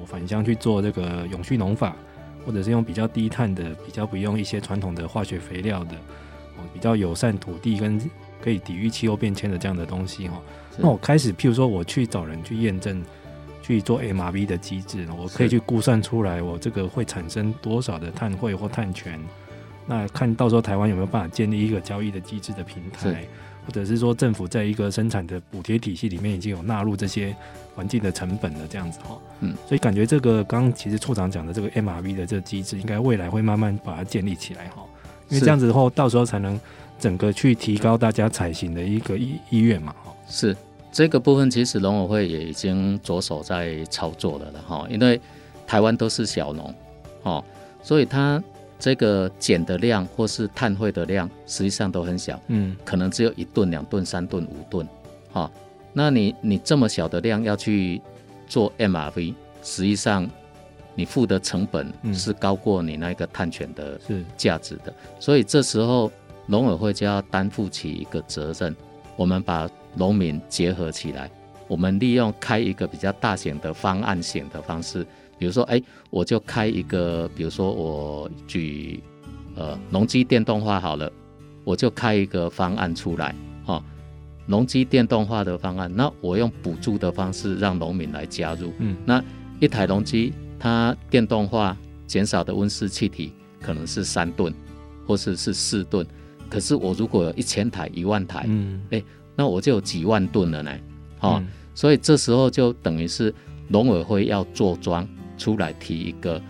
[0.00, 1.94] 我返乡去做这个永续农法，
[2.46, 5.94] 或者是用比较低碳的、比较不用一些传统的化学肥料的，
[6.56, 8.00] 哦，比较友善土地跟
[8.40, 10.40] 可以抵御气候变迁的这样的东西哈。
[10.78, 13.04] 那我开始，譬如说我去找人去验证，
[13.60, 19.20] 去做 MRV 的机制，我可以去估算出来我这个会产生多少的碳汇或碳权。
[19.86, 23.24] 那看到时候台湾有没有办法建立一个交易的机制的平台，
[23.66, 27.34] 或者是说政府在一个生产的补贴体系里面已经有纳入这些
[27.74, 29.18] 环境的成本的这样子哈。
[29.40, 34.82] 嗯，所以感觉这个刚刚其实处长讲的这个 MRV 的这个机制，应该未来会慢慢把它建立起来哈。
[35.28, 36.60] 因为这样子的话，到时候才能
[36.98, 40.12] 整个去提高大家采行的一个意意愿嘛哈。
[40.28, 40.56] 是
[40.92, 45.20] 这个部分，其实农委会也已经着手在操作了了哈，因为
[45.66, 46.74] 台湾都是小农，
[47.22, 47.42] 哦，
[47.82, 48.42] 所以它
[48.82, 54.84] 这个减的量或是碳汇的量，实际上都很小，嗯，可能只有一吨、两吨、三吨、五吨，
[55.32, 55.50] 哈、哦，
[55.92, 58.02] 那你你这么小的量要去
[58.48, 60.28] 做 MRV，实际上
[60.96, 64.00] 你付的成本是高过你那个碳权的
[64.36, 66.10] 价值的，嗯、所以这时候
[66.46, 68.74] 农委会就要担负起一个责任，
[69.14, 71.30] 我们把农民结合起来，
[71.68, 75.06] 我们利用开一个比较大型的方案型的方式，
[75.42, 79.02] 比如说，哎，我就开一个，比如说我举
[79.56, 81.10] 呃农机电动化好了，
[81.64, 83.84] 我就开一个方案出来，哈、哦，
[84.46, 89.20] 农机电动化的方案，那我用补助的方式让农民来加入，嗯，那
[89.58, 91.76] 一台农机它电动化
[92.06, 94.54] 减少的温室气体可能是三吨，
[95.08, 96.06] 或者是是四吨，
[96.48, 99.02] 可是我如果有一千台、一万台，嗯，哎。
[99.34, 100.70] 那我就有几万吨了呢，
[101.18, 103.34] 好、嗯，所以这时候就等于是
[103.66, 105.08] 农委会要做庄
[105.42, 106.40] 出来提一个，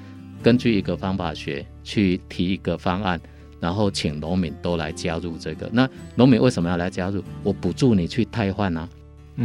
[0.43, 3.19] 根据一个方法学去提一个方案，
[3.59, 5.71] 然后请农民都来加入这个。
[5.73, 7.25] 那农民为什么要来加入？
[7.43, 8.89] 我补助你去汰换啊，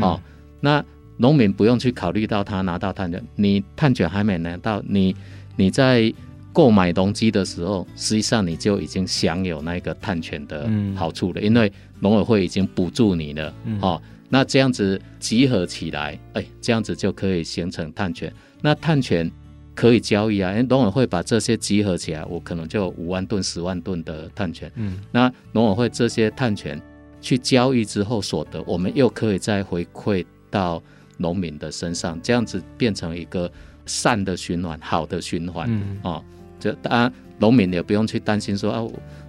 [0.01, 0.21] 哦、嗯，
[0.59, 0.85] 那
[1.17, 5.15] 农民不用去考虑到他拿到碳权，你碳权还没拿到，你
[5.55, 6.13] 你在
[6.51, 11.71] 购买农机的时候，实际上你就已经享有那个碳权的好处了，嗯、因为。
[11.99, 18.31] 农委会已经补助你了，嗯、哦，那这样子集合起来，哎，这样子就可以形成碳权。
[18.61, 19.31] 那碳权
[19.73, 24.71] 可以交易啊，因为农委会把这些集合起来，我可能就五万吨、十万吨的碳权。
[24.75, 26.81] 嗯，那农委会这些碳权
[27.21, 30.81] 去交易之后所得，我们又可以再回馈到
[31.17, 33.49] 农民的身上，这样子变成一个
[33.85, 35.67] 善的循环、好的循环。
[35.69, 36.23] 嗯，哦，
[36.59, 38.85] 就当然农民也不用去担心说啊。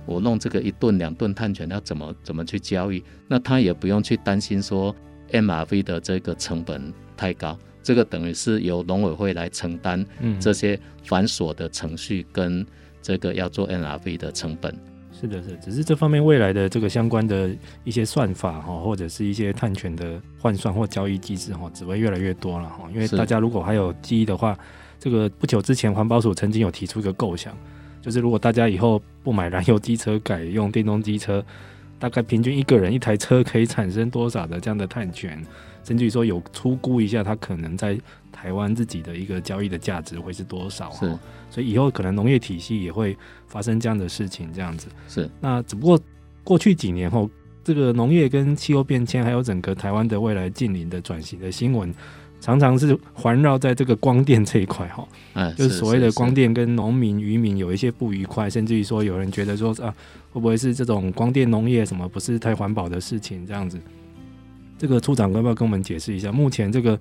[0.08, 3.04] 我弄这个一吨两吨碳权要怎么怎么去交易？
[3.28, 4.94] 那他也不用去担心说
[5.30, 10.04] MRV 的这个成本太高，这个等于是由农委会来承担
[10.40, 12.66] 这些繁琐的程序跟
[13.02, 14.74] 这个要做 MRV 的成本。
[15.12, 17.50] 是的，是，只是这方面未来的这个相关的
[17.84, 22.88] 一些算法哈，或者是一些碳权的换算或交易机制哈，只会越来越多了哈。
[22.94, 24.56] 因为大家如果还有记忆的话，
[24.98, 27.52] 这个不久之前环保署曾经有提出一个构想。
[28.08, 31.44] 就是如果大家以后不买燃油机车，改用电动机车，
[31.98, 35.44] 大概平均一个人一台车可以产生多少的这样的碳权？
[35.84, 37.98] 甚至于说有初估一下，它可能在
[38.32, 40.90] 台湾自己的一个交易的价值会是多少？
[40.92, 41.14] 是，
[41.50, 43.14] 所以以后可能农业体系也会
[43.46, 44.88] 发生这样的事情，这样子。
[45.06, 46.00] 是，那只不过
[46.42, 47.28] 过去几年后，
[47.62, 51.94] 这个农业跟气候变迁，还有整个台湾的未来近邻的转型的新闻。
[52.40, 59.94] 常常是环绕在这个光电这一块哈，嗯，就是所谓的光电跟农民渔民有一些不愉快，甚至于说有人觉得说啊，
[60.32, 63.78] 会不会是这种光电农业什么不是太环保的事情这样子？
[64.78, 66.30] 这个处长要不要跟我们解释一下？
[66.30, 66.98] 目前这个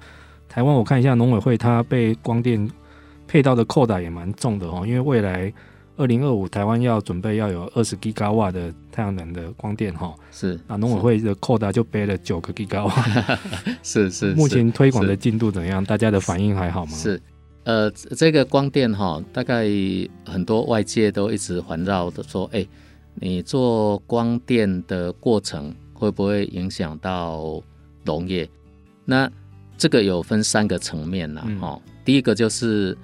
[0.50, 2.70] 台湾我看一下农委会它被光电
[3.28, 5.54] 配到的扣打也蛮重的哦，因为未来。
[5.98, 12.94] 二零二五，台湾要准备要有二十吉瓦的太阳能的光电哈，是啊，农委会的扣打就背了九个吉瓦，
[13.82, 14.34] 是是。
[14.36, 15.84] 目前推广的进度怎样？
[15.84, 16.92] 大家的反应还好吗？
[16.92, 17.20] 是，
[17.64, 19.66] 呃，这个光电哈，大概
[20.24, 22.70] 很多外界都一直环绕的说，哎、欸，
[23.16, 27.60] 你做光电的过程会不会影响到
[28.06, 28.48] 农业？
[29.04, 29.28] 那
[29.80, 32.96] 这个有分三个层面呐，哈、嗯，第一个就是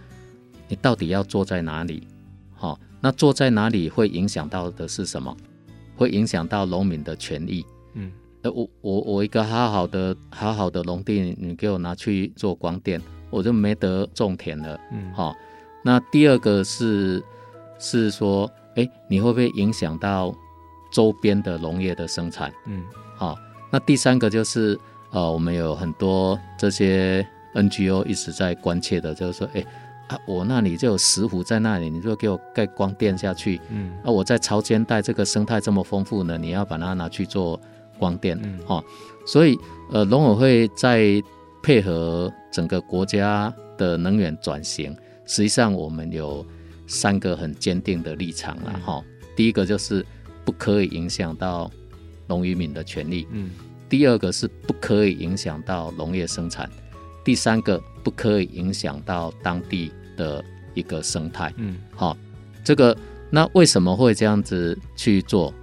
[0.68, 2.08] 你到底要做在哪里？
[3.04, 5.36] 好，那坐在哪里会影响到的是什么？
[5.98, 7.66] 会影响到农民的权益。
[7.96, 8.12] 嗯，
[8.44, 14.80] 呃，我我我一个好好的好好的农地，你给我拿去做光电，我就没得种田了。
[14.94, 15.36] 嗯，好，
[15.84, 17.22] 那第二个是
[17.78, 20.34] 是说，哎，你会不会影响到
[20.92, 22.52] 周边的农业的生产？
[22.66, 22.84] 嗯，
[23.16, 23.38] 好，
[23.70, 24.80] 那第三个就是
[25.12, 29.64] 呃，我们有很多这些 NGO 一直在关切的，就是说，哎。
[30.08, 33.60] 啊，我那里就有石斛在那里，你就给我盖光电下去。
[33.70, 37.60] 嗯，啊，我在潮间带这个生态这么丰富呢，你要把它拿去做
[37.98, 38.38] 光电。
[38.44, 38.84] 嗯，哦，
[39.26, 39.58] 所以
[39.92, 41.22] 呃，农委会在
[41.62, 46.46] 配合整个国家的能源转型，实际上我们有
[46.86, 49.28] 三个很坚定的立场了哈，嗯。
[49.36, 50.06] 第一个就是
[50.44, 51.72] 不可以影响到
[52.28, 53.26] 农渔民的权利。
[53.32, 53.52] 嗯，
[53.88, 56.70] 第二个是不可以影响到农业生产。
[57.24, 60.44] 第三个不可以影响到当地的
[60.74, 62.18] 一个生态，嗯，好，
[62.64, 62.96] 这个
[63.30, 65.54] 那为什么会这样子去做？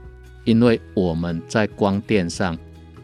[0.45, 2.57] 因为我们在光电上，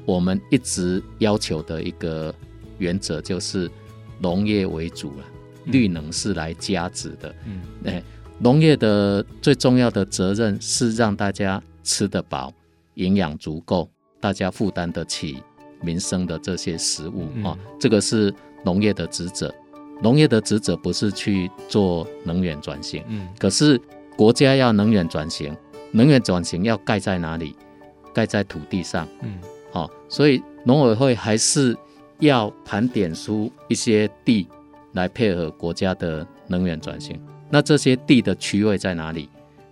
[0.04, 2.34] 我们一直要求的一个
[2.78, 3.70] 原则就是
[4.18, 5.24] 农业为主了，
[5.66, 8.02] 绿能是来加值的，嗯，哎，
[8.38, 12.52] 农业的最重要的责任是让大家吃得饱，
[12.94, 13.88] 营养足够，
[14.18, 15.42] 大家负担得起。
[15.81, 18.33] 民生的这些食物啊、哦，这个是
[18.64, 19.53] 农业的职责。
[20.03, 23.81] 农业的职责不是去做能源转型，嗯，可是
[24.14, 25.57] 国家要能源转型，
[25.91, 27.57] 能源转型要盖在哪里？
[28.12, 29.39] 盖在土地上，嗯，
[29.72, 31.77] 好、哦，所以农委会还是
[32.18, 34.47] 要盘点出一些地
[34.93, 37.18] 来配合国家的能源转型。
[37.49, 39.29] 那这些地的区位在哪里？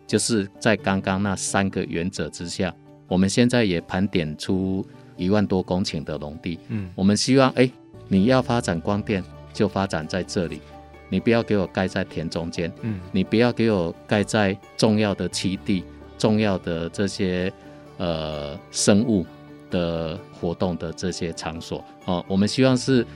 [0.06, 2.74] 就是在刚刚那三个原则之下，
[3.08, 4.86] 我们现在也盘点出
[5.16, 6.58] 一万多公顷的农地。
[6.68, 7.70] 嗯，我们希望，哎，
[8.08, 10.60] 你要发展光电就发展在这里，
[11.08, 12.72] 你不要给我盖在田中间。
[12.82, 15.84] 嗯，你不要给我盖在重要的栖地、
[16.18, 17.52] 重要的这些
[17.98, 19.24] 呃生物
[19.70, 21.84] 的活动的这些场所。
[22.04, 23.06] 哦，我们希望是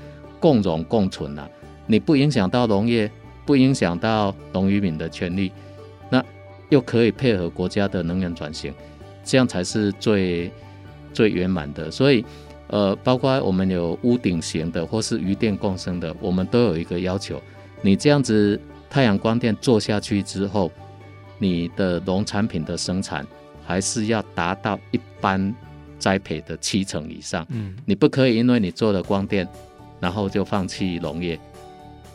[0.40, 1.48] 共荣共存啊，
[1.86, 3.10] 你不影响到农业，
[3.44, 5.52] 不影响到农渔民的权利。
[6.10, 6.24] 那
[6.70, 8.72] 又可以配合国家的能源转型，
[9.24, 10.50] 这样才是最
[11.12, 11.90] 最圆满的。
[11.90, 12.24] 所以，
[12.68, 17.40] 呃，包括我们有屋顶型的或是鱼电共生的，我们都有一个要求：
[17.82, 20.70] 你这样子太阳光电做下去之后，
[21.38, 23.26] 你的农产品的生产
[23.66, 25.54] 还是要达到一般
[25.98, 27.46] 栽培的七成以上。
[27.50, 29.48] 嗯，你不可以因为你做了光电，
[30.00, 31.38] 然后就放弃农业。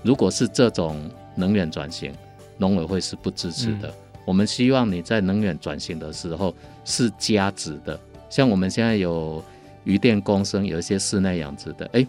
[0.04, 2.14] 如果是这种能源转型，
[2.58, 3.88] 农委会是不支持的。
[3.89, 3.94] 嗯
[4.26, 8.00] 我们希望你在能源转型的时候是加值的，
[8.34, 9.44] 像我们现在有
[9.84, 12.04] 鱼电共生，有一些室内养殖的，哎，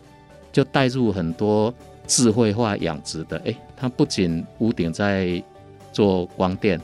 [0.50, 1.72] 就带入很多
[2.06, 5.42] 智慧化养殖的，哎，它不仅屋顶在
[5.92, 6.80] 做光电，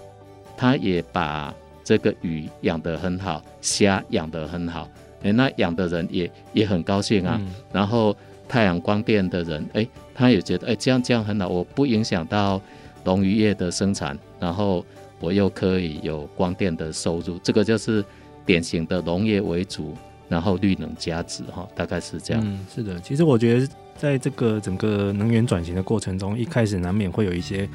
[0.58, 4.86] 它也把这个鱼养得很好，虾养得很好，
[5.22, 7.38] 哎，那养的人也也很高兴啊。
[7.40, 8.14] 嗯、然后
[8.46, 12.60] 太阳光电的人，哎，他也觉得，哎，这样这样很好，我不影响到
[13.04, 14.84] 龙渔业的生产，然后。
[15.22, 18.02] 我又可以有光电的收入，这个就是
[18.46, 19.94] 典型的农业为主，
[20.28, 22.42] 然后绿能加值哈，大概是这样。
[22.44, 27.68] 嗯，是的，其实我觉得在这个整个能源转型的过程中，一开始难免会有一些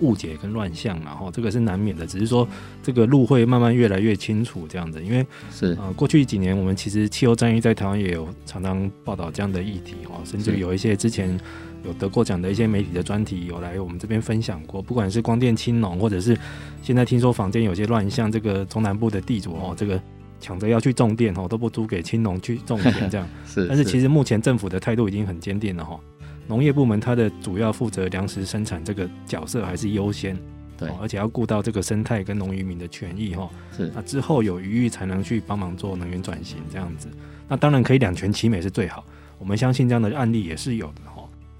[0.00, 2.06] 误解跟乱象，然后这个是难免的。
[2.06, 2.46] 只是说
[2.82, 11.38] 这个路会慢慢越来越清楚这样子，因为是呃过去几年我们其实气候战役在台湾也有常常报道这样的议题哈，甚至有一些之前。
[11.84, 16.38] 有得过奖的一些媒体的专题有来我们这边分享过，不管是光电青农，或者是
[16.82, 20.00] 现在听说房间有些乱象，这个中南部的地主哦，这个
[20.40, 23.28] 抢着要去种电哦，都不租给青农去种田 这样。
[23.46, 25.98] 是，但是其实目前政府的态度已经很坚定了哈，
[26.46, 30.36] 农业部门它的主要负责粮食生产这个角色还是优先，
[30.76, 33.48] 对，而且要顾到这个生态跟农渔民的权益哈。
[33.76, 37.08] 是，那之后有余裕才能去帮忙做能源转型这样子。
[37.48, 39.04] 那当然可以两全其美是最好，
[39.38, 41.02] 我们相信这样的案例也是有的。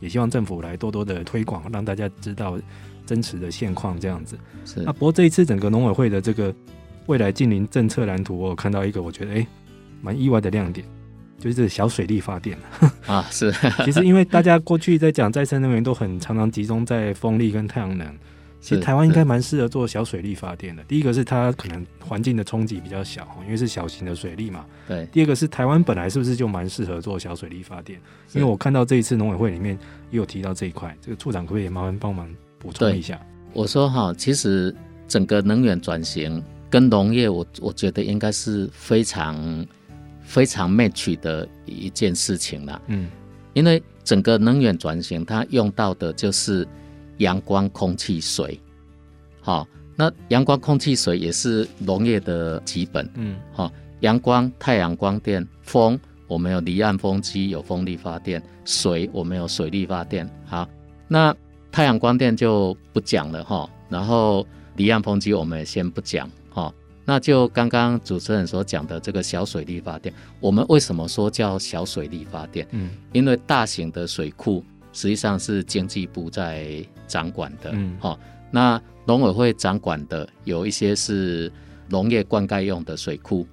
[0.02, 2.58] 也希望政府来多多的推广，让大家知道
[3.06, 4.36] 真实的现况这样子。
[4.66, 4.80] 是。
[4.80, 6.54] 那不过这一次整个农委会的这个
[7.06, 9.46] 未来近邻政策蓝图，我有看到一个我觉得诶
[10.02, 10.84] 蛮意外的亮点，
[11.38, 12.58] 就是小水力发电
[13.06, 13.24] 啊。
[13.30, 13.50] 是。
[13.84, 18.06] 其实因为大家过去在讲再生能源都很常常集中在风力跟太阳能。
[18.62, 20.84] 其实台湾应该蛮适合做小水力发电的。
[20.84, 24.64] 第一个是它可能环境的冲击比较小，因为是小型的水力嘛。
[24.86, 25.04] 对。
[25.06, 28.00] 第二个是台湾本来是不是就蛮适合做小水力发电？
[28.34, 29.76] 因为我看到这一次农委会里面
[30.12, 33.20] 也有提到这一块，这个处长可不可以麻烦帮忙补充一下？
[33.52, 34.72] 我说哈，其实
[35.08, 36.40] 整个能源转型
[36.70, 39.66] 跟农业我，我我觉得应该是非常
[40.22, 42.80] 非常 match 的一件事情啦。
[42.86, 43.10] 嗯。
[43.54, 46.64] 因为整个能源转型它用到的就是。
[47.18, 48.60] 阳光、空气、水，
[49.40, 60.28] 好，那阳光、空气、水也是农业的基本，嗯，好，阳光、太阳光电、风，我们有离岸风机，有风力发电；水，我们有水力发电。
[60.46, 60.68] 好，
[61.06, 61.34] 那
[61.70, 64.46] 太阳光电就不讲了哈，然后
[64.76, 66.72] 离岸风机我们也先不讲哈，
[67.04, 72.66] 那就刚刚主持人所讲的这个小水力发电，我们为什么说叫小水力发电？
[72.70, 74.64] 嗯，因为大型的水库。
[74.94, 78.18] 实际上是经济部在掌管的，嗯，好，
[78.50, 81.52] 那农委会掌管的有一些是
[81.90, 83.46] 农业灌溉用的水库，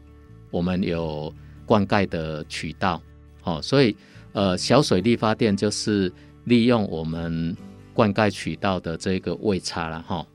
[0.49, 1.33] 我们有
[1.65, 3.01] 灌溉的渠道，
[3.41, 3.93] 好，所以
[4.31, 6.09] 呃，小水力发电就是
[6.45, 7.53] 利用我们
[7.93, 10.25] 灌溉渠道的这个位差了哈，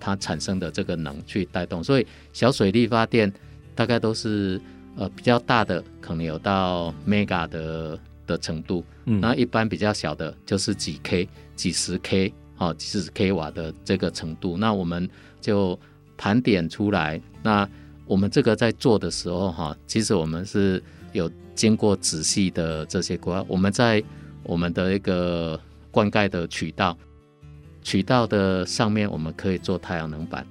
[0.00, 3.30] 它产生的这个能去带动，所以小水力发电
[3.74, 4.58] 大概都是
[4.96, 8.00] 呃比较大的，可能有到 mega 的。
[8.26, 15.08] 的程度，那一般比较小的，就是几 k、几十 k 啊，几十 k 瓦的这个程度，那我们
[15.40, 15.78] 就
[16.18, 17.18] 盘点出来。
[17.42, 17.66] 那
[18.04, 20.82] 我们这个在做的时候，哈，其实我们是
[21.14, 23.42] 有经过仔细的这些规划。
[23.48, 24.04] 我们在
[24.42, 25.58] 我们的一个
[25.90, 26.94] 灌溉的渠道，
[27.82, 30.46] 渠道的上面，我们可以做太阳能板，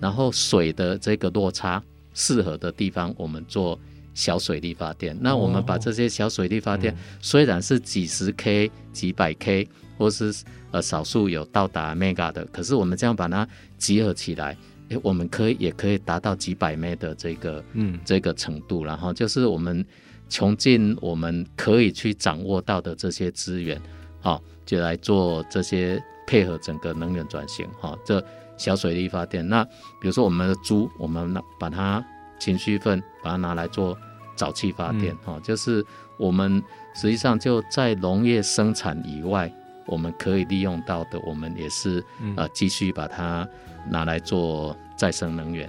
[0.00, 1.82] 然后水的这个落差
[2.14, 3.76] 适合的地方，我们做。
[4.12, 9.66] 小水力发电，那我们把这些小水力发电，虽然是几十 k、几百 k，
[10.00, 10.34] 或是
[10.70, 13.46] 呃少数有到达 mega 的，可是我们这样把它
[13.76, 14.56] 集合起来，
[14.88, 19.84] 诶，我们可以也可以达到几百 m 的这个嗯这个程度，然后就是我们
[20.30, 23.78] 穷尽我们可以去掌握到的这些资源，
[24.22, 28.24] 好，就来做这些配合整个能源转型，哈，这
[28.56, 29.46] 小水力发电。
[29.46, 29.62] 那
[30.00, 32.02] 比如说我们的猪，我们拿把它
[32.38, 33.94] 情绪粪把它拿来做
[34.34, 35.84] 沼气发电，哈、嗯，就是
[36.16, 36.62] 我们
[36.94, 39.52] 实际上就在农业生产以外，
[39.90, 42.02] 我们可以利用到的，我们也是
[42.36, 43.46] 啊继续把它
[43.90, 45.68] 拿来做再生能源。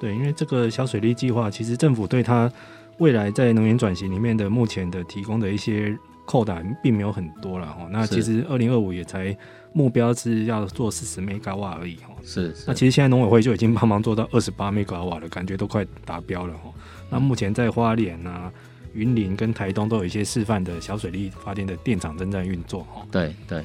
[0.00, 2.50] 对，因为这个小水利计划，其实政府对它
[2.98, 7.88] 未来在能源转型里面的目前的提供的一些扣打并没有很多了哈。
[7.90, 9.36] 那其实二零二五也才
[9.72, 12.14] 目标是要做四十 mega 瓦而已哈。
[12.22, 16.70] 是，那其实现在农委会就已经帮忙做到二十八 mega 瓦了，感觉都快达标了哈。
[17.08, 18.52] 那目前在花莲啊、
[18.96, 23.06] 云林跟台东都有一些示范的小水力发电的电厂正在运作哈。
[23.12, 23.62] 对对。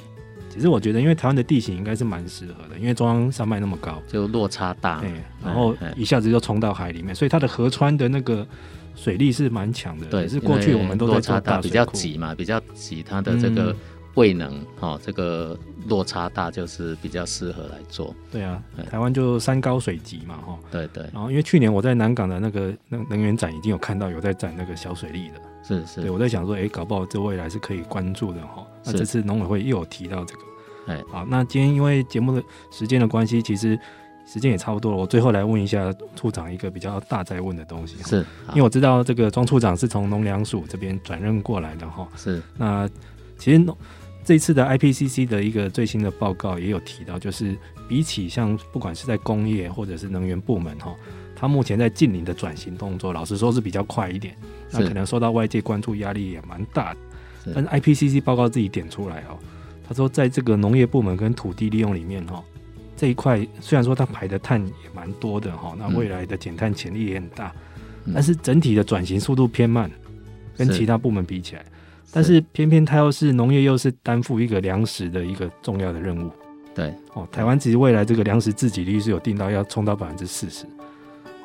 [0.54, 5.10] 其实我觉得，因为台湾的地形应该是蛮适合的，因为中央山脉那么高，就落差大，对，
[5.42, 8.46] 然后一下子就冲到海里面，所以它的河川的那个
[8.94, 10.06] 水力是蛮强的。
[10.08, 13.74] 对，是过去我们都在落差大，比较挤嘛，比较挤，它的这个
[14.16, 15.58] 位能哈、嗯，这个
[15.88, 18.14] 落差大就是比较适合来做。
[18.32, 20.60] 对啊，台湾就山高水急嘛，哈。
[20.70, 21.04] 对对。
[21.14, 25.36] 然后因为去年我在南港的那个能能源展已经有看到有在展那个小水利的。
[25.64, 28.66] 是是，对，我在想说，哎，搞不好这未来是可以关注的哈。
[28.84, 30.42] 那这次农委会又有提到这个，
[30.88, 33.80] 哎，好，那今天因为节目的时间的关系，其实
[34.26, 34.98] 时间也差不多了。
[34.98, 42.08] 我最后来问一下处长一个比较大在问的东西，是，因为我知道这个庄处长是从农粮署这边转任过来的哈。
[42.18, 42.90] 是，那
[43.38, 43.64] 其实
[44.24, 47.58] 这一次的 IPCC 的一个最新的报告也有提到，就是
[47.88, 50.96] 比起像不管是在工业或者是能源部门哈。
[51.36, 54.36] 它目前在近邻的转型动作，老实说是比较快一点，
[54.70, 57.00] 那可能受到外界关注压力也蛮大的。
[57.56, 59.40] 但是 IPCC 报告自己点出来哦，
[59.88, 62.44] 他说在这个农业部门跟土地利用里面哈，
[62.96, 67.52] 这一块虽然说它排的碳也蛮多的哈，那未来的减碳潜力也很大，
[68.14, 69.90] 但是整体的转型速度偏慢，
[70.56, 71.66] 跟其他部门比起来，
[72.12, 76.30] 但是偏偏它又是农业又是担负一个粮食的一个重要的任务。
[76.74, 80.66] 对哦，台湾其实未来这个粮食自给率是有定到要冲到百分之四十。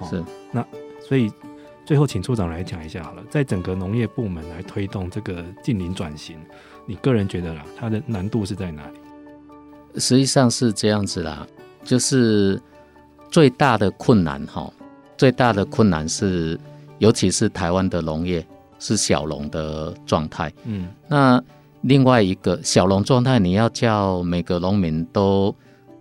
[0.09, 0.65] 是，那
[1.01, 1.33] 所以
[1.85, 6.37] 最后请处长来讲一下好了，在整个农业部门来推动这个近邻转型，
[6.85, 10.01] 你个人觉得啦，它的难度是在哪里？
[10.01, 11.47] 实际上是这样子啦，
[11.83, 12.61] 就是
[13.31, 14.71] 最大的困难哈，
[15.17, 16.61] 最大的困难是，
[16.99, 18.47] 尤其是台湾的农业
[18.79, 21.43] 是小龙的状态，嗯，那
[21.83, 25.55] 另外一个小龙状态，你要叫每个农民都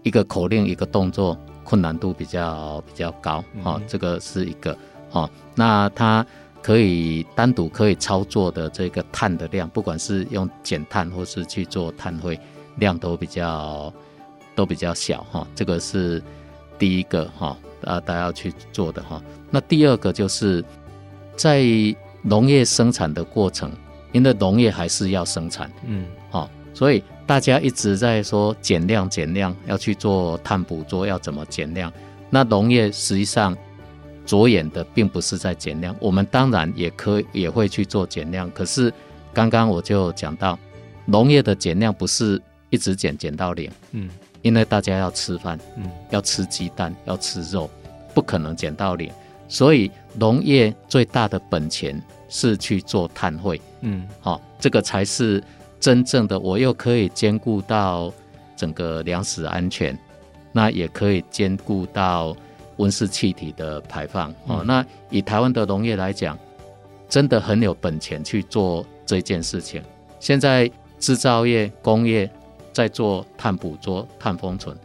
[0.03, 1.37] 一个口令一个动作。
[1.67, 4.77] 困难度比较比较高，哈、嗯，这个是一个，
[5.09, 6.23] 哈，那它
[6.61, 12.39] 可以单独可以操作的这个碳的量，不管是用减碳或是去做碳汇，
[12.75, 13.91] 量都比较
[14.53, 16.21] 都比较小，哈，这个是
[16.77, 19.19] 第一个，哈，啊，大家要去做的，哈。
[19.49, 20.63] 那第二个就是
[21.35, 21.63] 在
[22.25, 23.71] 农业生产的过程，
[24.11, 27.01] 因为农业还是要生产，嗯，好，所以。
[27.27, 31.91] 大家一直在说减量减量，要去做碳捕捉，要怎么减量？
[32.29, 33.57] 那农业实际上
[34.27, 38.47] 着眼的并不是在减量，我们当然也可以也会去做减量。
[38.51, 38.93] 可是
[39.33, 40.55] 刚刚我就讲到，
[41.05, 44.07] 农业的减量不是一直减减到零，嗯，
[44.43, 47.67] 因为大家要吃饭，嗯，要吃鸡蛋，要吃肉，
[48.13, 49.11] 不可能减到零。
[49.47, 51.99] 所以农业最大的本钱
[52.29, 55.43] 是去做碳汇，嗯，好，这个才是。
[55.77, 58.11] 真正的我又可以兼顾到
[58.55, 59.95] 整个粮食安全，
[60.51, 62.35] 那也可以兼顾到
[62.77, 64.63] 温室气体的排放哦。
[64.65, 66.35] 那以台湾的农业来讲，
[67.07, 69.83] 真的很有本钱去做这件事情。
[70.19, 72.27] 现在制造业、工业
[72.73, 74.75] 在做碳捕捉、碳封存，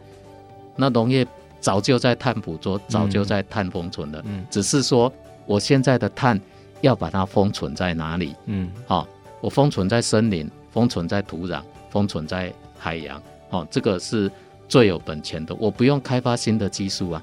[0.75, 1.25] 那农业
[1.59, 4.21] 早就在碳捕捉，早就在碳封存了。
[4.25, 5.11] 嗯，只是说
[5.47, 6.39] 我现在的碳
[6.81, 8.35] 要把它封存在哪里？
[8.45, 9.07] 嗯，好，
[9.39, 10.49] 我封存在森林。
[10.73, 14.31] 封存在土壤，封存在海洋，哦，这个是
[14.69, 15.53] 最有本钱的。
[15.55, 17.21] 我不用开发新的技术啊，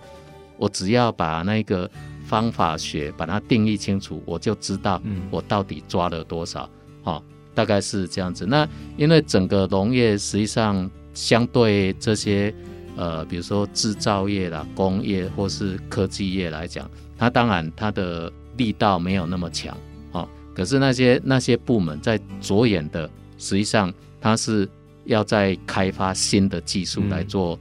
[0.59, 1.91] 我只要把那个
[2.27, 5.01] 方法学把它定义清楚，我就知道
[5.31, 6.69] 我到底抓了多少，
[7.05, 7.23] 哦，
[7.55, 8.45] 大概是这样子。
[8.45, 12.55] 那因为整个农业实际上相对这些
[12.99, 16.87] 呃，比如说制造业啦、工业或是科技业来讲，
[17.17, 19.75] 它当然它的力道没有那么强，
[20.13, 23.09] 哦，可是那些那些部门在着眼的。
[23.39, 24.69] 实际上，它是
[25.05, 27.57] 要在开发新的技术来做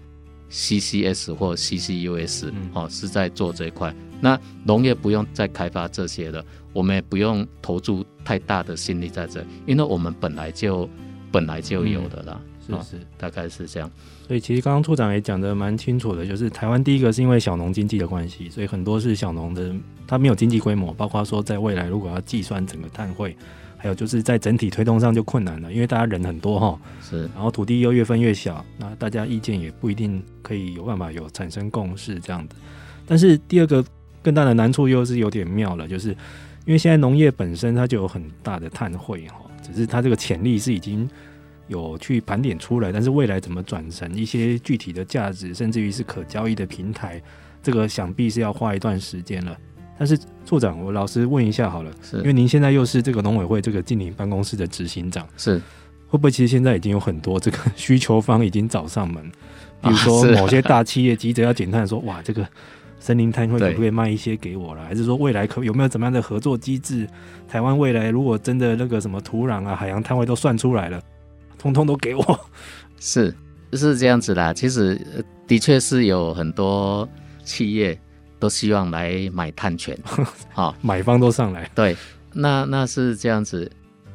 [0.51, 3.95] CCS 或 CCUS，哦，是在做这一块。
[4.19, 6.43] 那农业不用再开发这些了，
[6.73, 10.89] 我们也不用投注太大的心力在这，因为我们本来就
[11.31, 12.41] 本来就有的啦。
[12.67, 13.89] 是是，大概是这样。
[14.27, 19.73] 所以其实刚刚处长也讲的蛮清楚的，就是台湾第一个是因为小农经济的关系，所以很多是小农的，
[20.05, 23.35] 它没有经济规模，包括说在未来如果要计算整个碳汇，
[23.77, 32.55] 还有就是在整体推动上就困难了，因为大家人很多哈，是，然后土地又越分越小，那大家意见也不一定可以有办法有产生共识这样的。
[33.05, 33.85] 但是第二个
[34.21, 36.09] 更大的难处又是有点妙了，就是
[36.65, 41.09] 因为现在农业本身它就有很大的碳汇哈，只是它这个潜力是已经
[41.67, 47.21] 有去盘点出来，但是未来怎么转成一些具体的价值，甚至于是可交易的平台，
[47.61, 49.57] 这个想必是要花一段时间了。
[49.99, 55.61] 但是处长，我老实问一下好了，是因为您现在又是这个农委会这个净零办公室的执行长，是
[56.07, 59.31] 会不会其实现在已经有很多这个需求方已经找上门，
[59.81, 62.47] 比如说某些大企业急着要减碳，说哇这个
[62.99, 64.85] 森林碳汇可不可以卖一些给我了？
[64.85, 67.07] 还是说未来可有没有怎么样的合作机制？
[67.47, 71.01] 台湾未来如果真的那个什么土壤啊、海洋摊位都算出来了，
[71.67, 72.39] 通通都给我？
[72.99, 73.33] 是
[73.73, 74.53] 是这样子啦。
[74.53, 74.99] 其实
[75.45, 77.07] 的确是有很多
[77.43, 77.99] 企业。
[78.39, 79.97] 都希望来买碳权，
[80.53, 81.67] 好， 买方都上来。
[81.73, 81.97] 对，
[82.33, 83.67] 那那是这样子，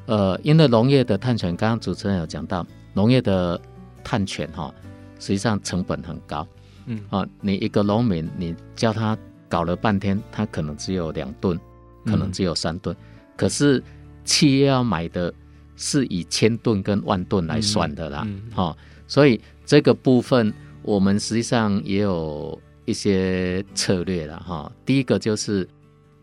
[0.06, 3.60] 呃，因为农业的碳权，刚刚主持人有讲到，农业的
[4.04, 4.72] 碳权哈，
[5.18, 6.46] 实际上成本很高，
[6.86, 11.58] 嗯，啊，你一个农民，你叫他搞了半天，他可能只有两吨，
[12.06, 13.04] 可能只有三吨，嗯，
[13.36, 13.82] 可是
[14.24, 15.34] 企业要买的
[15.76, 20.52] 是以千吨跟万吨来算的啦，嗯，嗯，所以这个部分
[20.82, 22.60] 我们实际上也有。
[22.84, 25.66] 一些策略了哈，第一个就是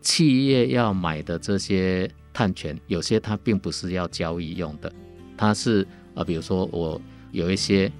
[0.02, 4.92] 企业要买的这些碳权，有些它并不是要交易用的，
[5.38, 7.00] 它是啊，比如说我
[7.32, 7.90] 有一些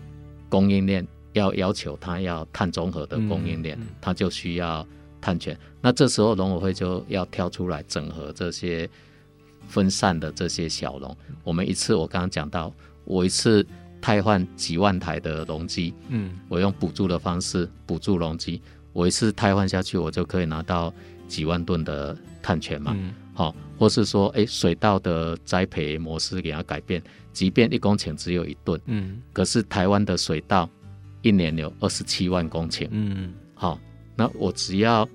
[0.50, 4.86] 供应链要要求它要碳中和的供应链，它就需要
[5.22, 5.58] 碳权。
[5.80, 8.86] 那这时候农委会就要跳出来整合这些
[9.70, 11.16] 分散的这些小农。
[11.44, 13.64] 我们一次我刚刚讲到，我一次。
[14.02, 18.58] 汰换几万台的农机，嗯，我用补助的方式补助农机，
[18.94, 20.90] 我一次汰换下去，我就可以拿到
[21.28, 22.96] 几万吨的碳权嘛，
[23.34, 27.02] 好、嗯，或是说，哎、欸，水稻的栽培模式给它改变，
[27.34, 30.66] 即便一公顷只有一吨，嗯，可是台湾的水稻
[31.20, 33.78] 一年有二十七万公顷，嗯，好，
[34.16, 35.06] 那我只要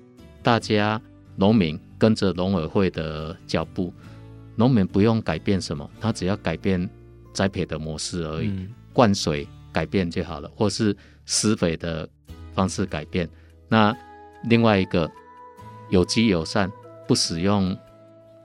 [0.44, 1.02] 大家
[1.34, 3.92] 农民跟着农委会的脚步，
[4.56, 6.88] 农民不用改变什么，他只要改变。
[7.36, 10.96] 栽培的模式而已，嗯、灌水改变就好了，或是
[11.26, 12.08] 施肥的
[12.54, 13.28] 方式改变。
[13.68, 13.94] 那
[14.44, 15.06] 另外一个
[15.90, 16.72] 有机友善，
[17.06, 17.76] 不使用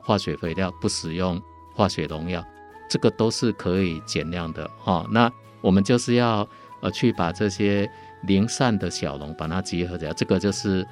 [0.01, 1.41] 化学肥料，不使用
[1.73, 2.45] 化学农药，
[2.89, 5.07] 这个都是可以减量的哈。
[5.09, 5.31] 那
[5.61, 6.45] 我们就是要
[6.81, 7.89] 呃去把这些
[8.23, 10.85] 零散的小农把它结合起来，这个就是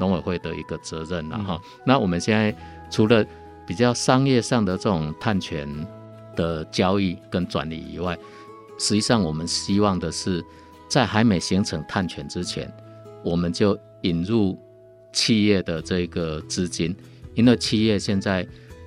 [0.00, 1.60] 农委会的一个责任了哈。
[1.62, 2.52] 嗯、那我们现在
[2.90, 3.24] 除了
[3.66, 5.68] 比较商业上的这种碳权。
[6.36, 8.18] 的交易跟转移以外，
[8.76, 10.44] 实际上我们希望的是，
[10.88, 12.68] 在还没形成碳权之前，
[13.22, 14.58] 我们就引入
[15.12, 16.92] 企业的这个资金，
[17.34, 18.44] 因为企业现在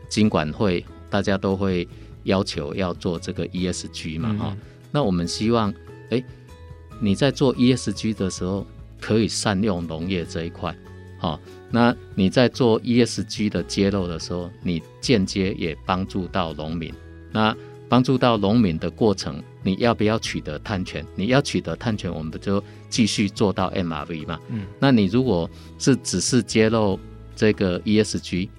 [0.10, 1.88] 金管会大家都会
[2.24, 4.58] 要求要做这个 ESG 嘛，哈、嗯，
[4.92, 5.74] 那我们希望，
[6.10, 6.22] 哎，
[7.00, 8.68] 你在做 ESG 的时候，
[9.00, 10.76] 可以善用农业这一块，
[11.18, 11.40] 好，
[11.70, 16.94] 那你在做 ESG 的揭露的时候，你间接也帮助到农民。
[17.32, 17.56] 那
[17.90, 21.06] 帮助到农民的过程，你要不要取得碳权？
[21.16, 24.40] 你要取得碳权，我们不就继续做到 MRV 嘛？
[24.50, 27.00] 嗯，那你如果是只是揭露
[27.36, 28.50] 这个 ESG，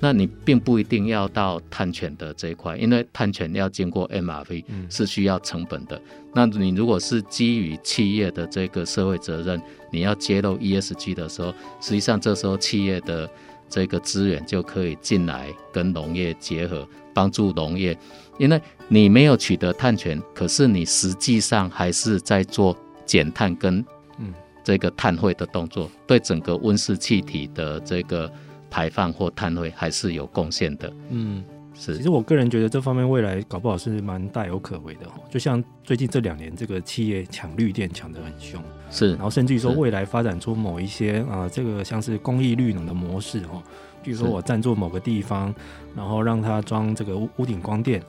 [0.00, 5.96] 那你并不一定要到碳权的这一块，因为碳权要经过 MRV 是需要成本的。
[5.96, 6.02] 嗯，
[6.34, 13.28] 那你如果是基于企业的这个社会责任，你要揭露 ESG 的时候，实际上这时候企业的
[13.68, 16.86] 这个资源就可以进来跟农业结合。
[17.14, 17.98] 帮助农业，
[18.38, 23.84] 因为你没有取得碳权，可是你实际上还是在做减碳跟
[24.20, 24.32] 嗯
[24.62, 28.30] 这个碳汇的动作，对整个温室气体的这个
[28.70, 30.92] 排放或碳汇还是有贡献的。
[31.10, 31.44] 嗯，
[31.74, 31.96] 是。
[31.96, 35.06] 其实我个人觉得这方面未来搞不好是蛮大有可为的。
[35.30, 39.12] 就像最近这两年，这个企业抢绿电抢得很凶，是。
[39.12, 43.62] 然后甚至于说未来发展出某一些啊、呃，这个像是公益绿能的模式哦。
[44.02, 45.54] 比如说我赞助某个地方，
[45.94, 48.00] 然后让他装这个屋屋顶光电，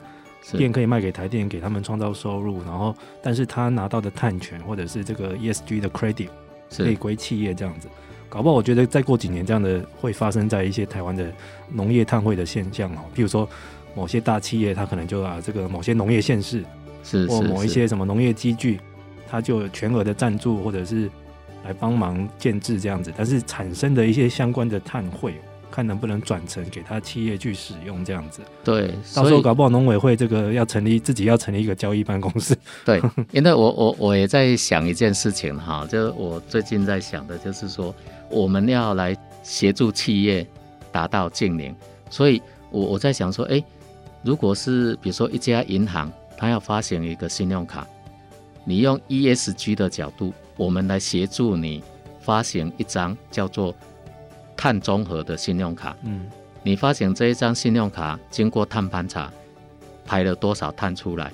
[0.56, 2.62] 电可以卖给台电，给他们创造收入。
[2.62, 6.28] 然后，但是他拿到的碳权或者是这个 ESG 的 credit
[6.76, 7.88] 可以归企业这样子。
[8.30, 11.30] 搞不好我觉得再过几年，这样的会发生在一些台湾的
[11.68, 13.00] 农业碳汇的现象哦。
[13.14, 13.46] 譬如说
[13.94, 16.64] 某些大企业，它可能就啊这个某些农业县市，
[17.04, 18.80] 是或某一些什么农业机具，
[19.28, 21.10] 它就全额的赞助或者是
[21.64, 25.34] 来帮忙建制这样子，但是产生的一些相关的碳汇。
[25.72, 28.40] 看能不能转成给他企业去使用这样子。
[28.64, 32.58] 对，到时候搞不好农委会这个要成立自己要成立一个交易办公室。
[32.84, 33.00] 对，
[33.30, 37.94] 因为我我我也在想一件事情哈，就是我最近在想的就是说，
[38.30, 40.46] 我们要来协助企业
[40.92, 41.74] 达到净零，
[42.08, 43.62] 所以我我在想说，哎，
[44.22, 47.86] 如果是比如说一家银行，它要发行一个信用卡，
[48.64, 51.82] 你用 ESG 的角度，我们来协助你
[52.20, 53.74] 发行一张叫做
[54.56, 56.26] 碳中和的信用卡，嗯，
[56.62, 59.32] 你发行这一张信用卡，经过碳盘查，
[60.04, 61.32] 排了多少碳出来？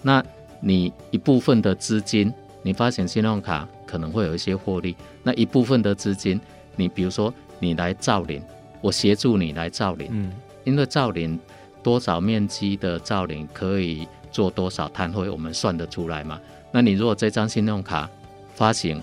[0.00, 0.24] 那
[0.60, 2.32] 你一部分的资金，
[2.62, 4.94] 你发行信用卡可能会有一些获利。
[5.22, 6.38] 那一部分的资金，
[6.76, 8.42] 你比如说你来造林，
[8.82, 10.32] 我协助你来造林，嗯，
[10.64, 11.40] 因为造林
[11.82, 16.38] 多少面积的造林可以做多少碳汇，我们算得出来嘛？
[16.70, 18.08] 那你如果这张信用卡
[18.54, 19.02] 发行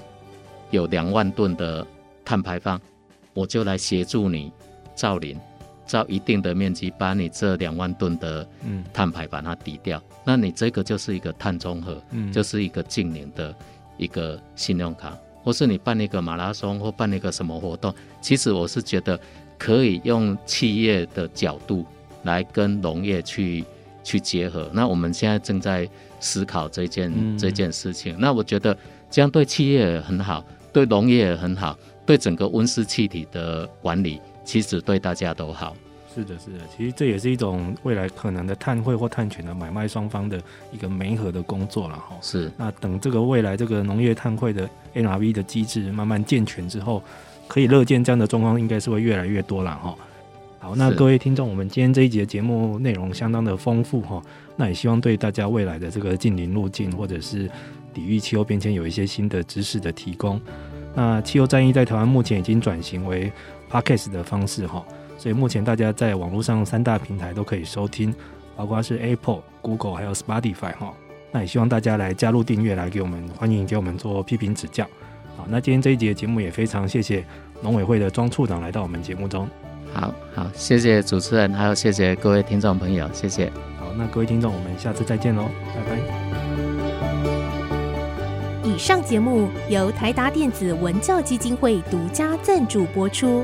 [0.70, 1.86] 有两万吨的
[2.24, 2.80] 碳排放。
[3.38, 4.50] 我就来协助你
[4.96, 5.38] 造林，
[5.86, 8.48] 造一定的面积，把你这两万吨的
[8.94, 10.00] 碳排把它抵掉。
[10.00, 13.54] 嗯、那你这个就是一个碳中和，嗯、就是一个净零的
[13.98, 19.20] 一个信用卡，或是你办一个马拉松或办一个什么活动，其实我是觉得
[19.58, 21.86] 可以用企业的角度
[22.24, 23.64] 来跟农业去
[24.04, 24.70] 去结合。
[24.74, 25.90] 那我们现在正在
[26.20, 28.16] 思考这件、嗯、这件事情。
[28.20, 28.78] 那我觉得
[29.10, 30.44] 这样对企业也很好，
[30.74, 31.78] 对农业也很好。
[32.06, 35.76] 对整个温室气体的管理，其实对大家都好。
[36.16, 40.42] 是的，是的，其实这也是一种未来可能的碳汇或碳权的买卖双方的
[40.72, 42.16] 一个媒合的工作了哈。
[42.22, 42.50] 是。
[42.58, 47.04] 那等这个未来这个农业碳汇的 NRV 的机制慢慢健全之后，
[47.48, 49.96] 可以乐见这样的状况应该是会越来越多了哈。
[50.60, 54.22] 好，那各位听众，我们今天这一节节目内容相当的丰富哈，
[54.56, 57.48] 那也希望对大家未来的这个近零路径或者是
[57.94, 60.42] 抵御气候变迁有一些新的知识的提供。
[60.96, 63.32] 那气候战役在台湾目前已经转型为
[63.70, 64.84] Podcast 的方式哈，
[65.26, 68.14] 所以目前大家在网络上三大平台都可以收听，
[68.56, 70.94] 包括是 Apple、Google 还有 Spotify 哈。
[71.32, 74.86] 那也希望大家来加入订阅，来给我们欢迎给我们做批评指教。
[75.36, 77.26] 好，那今天这一集的节目也非常谢谢
[77.60, 79.50] 农委会的庄处长来到我们节目中。
[79.92, 83.52] 好好，谢谢主持人，还有谢谢各位听众朋友，谢谢。
[83.80, 85.98] 好，那各位听众，我们下次再见喽，拜拜。
[88.64, 93.44] 以上节目由台达电子文教基金会独家赞助播出。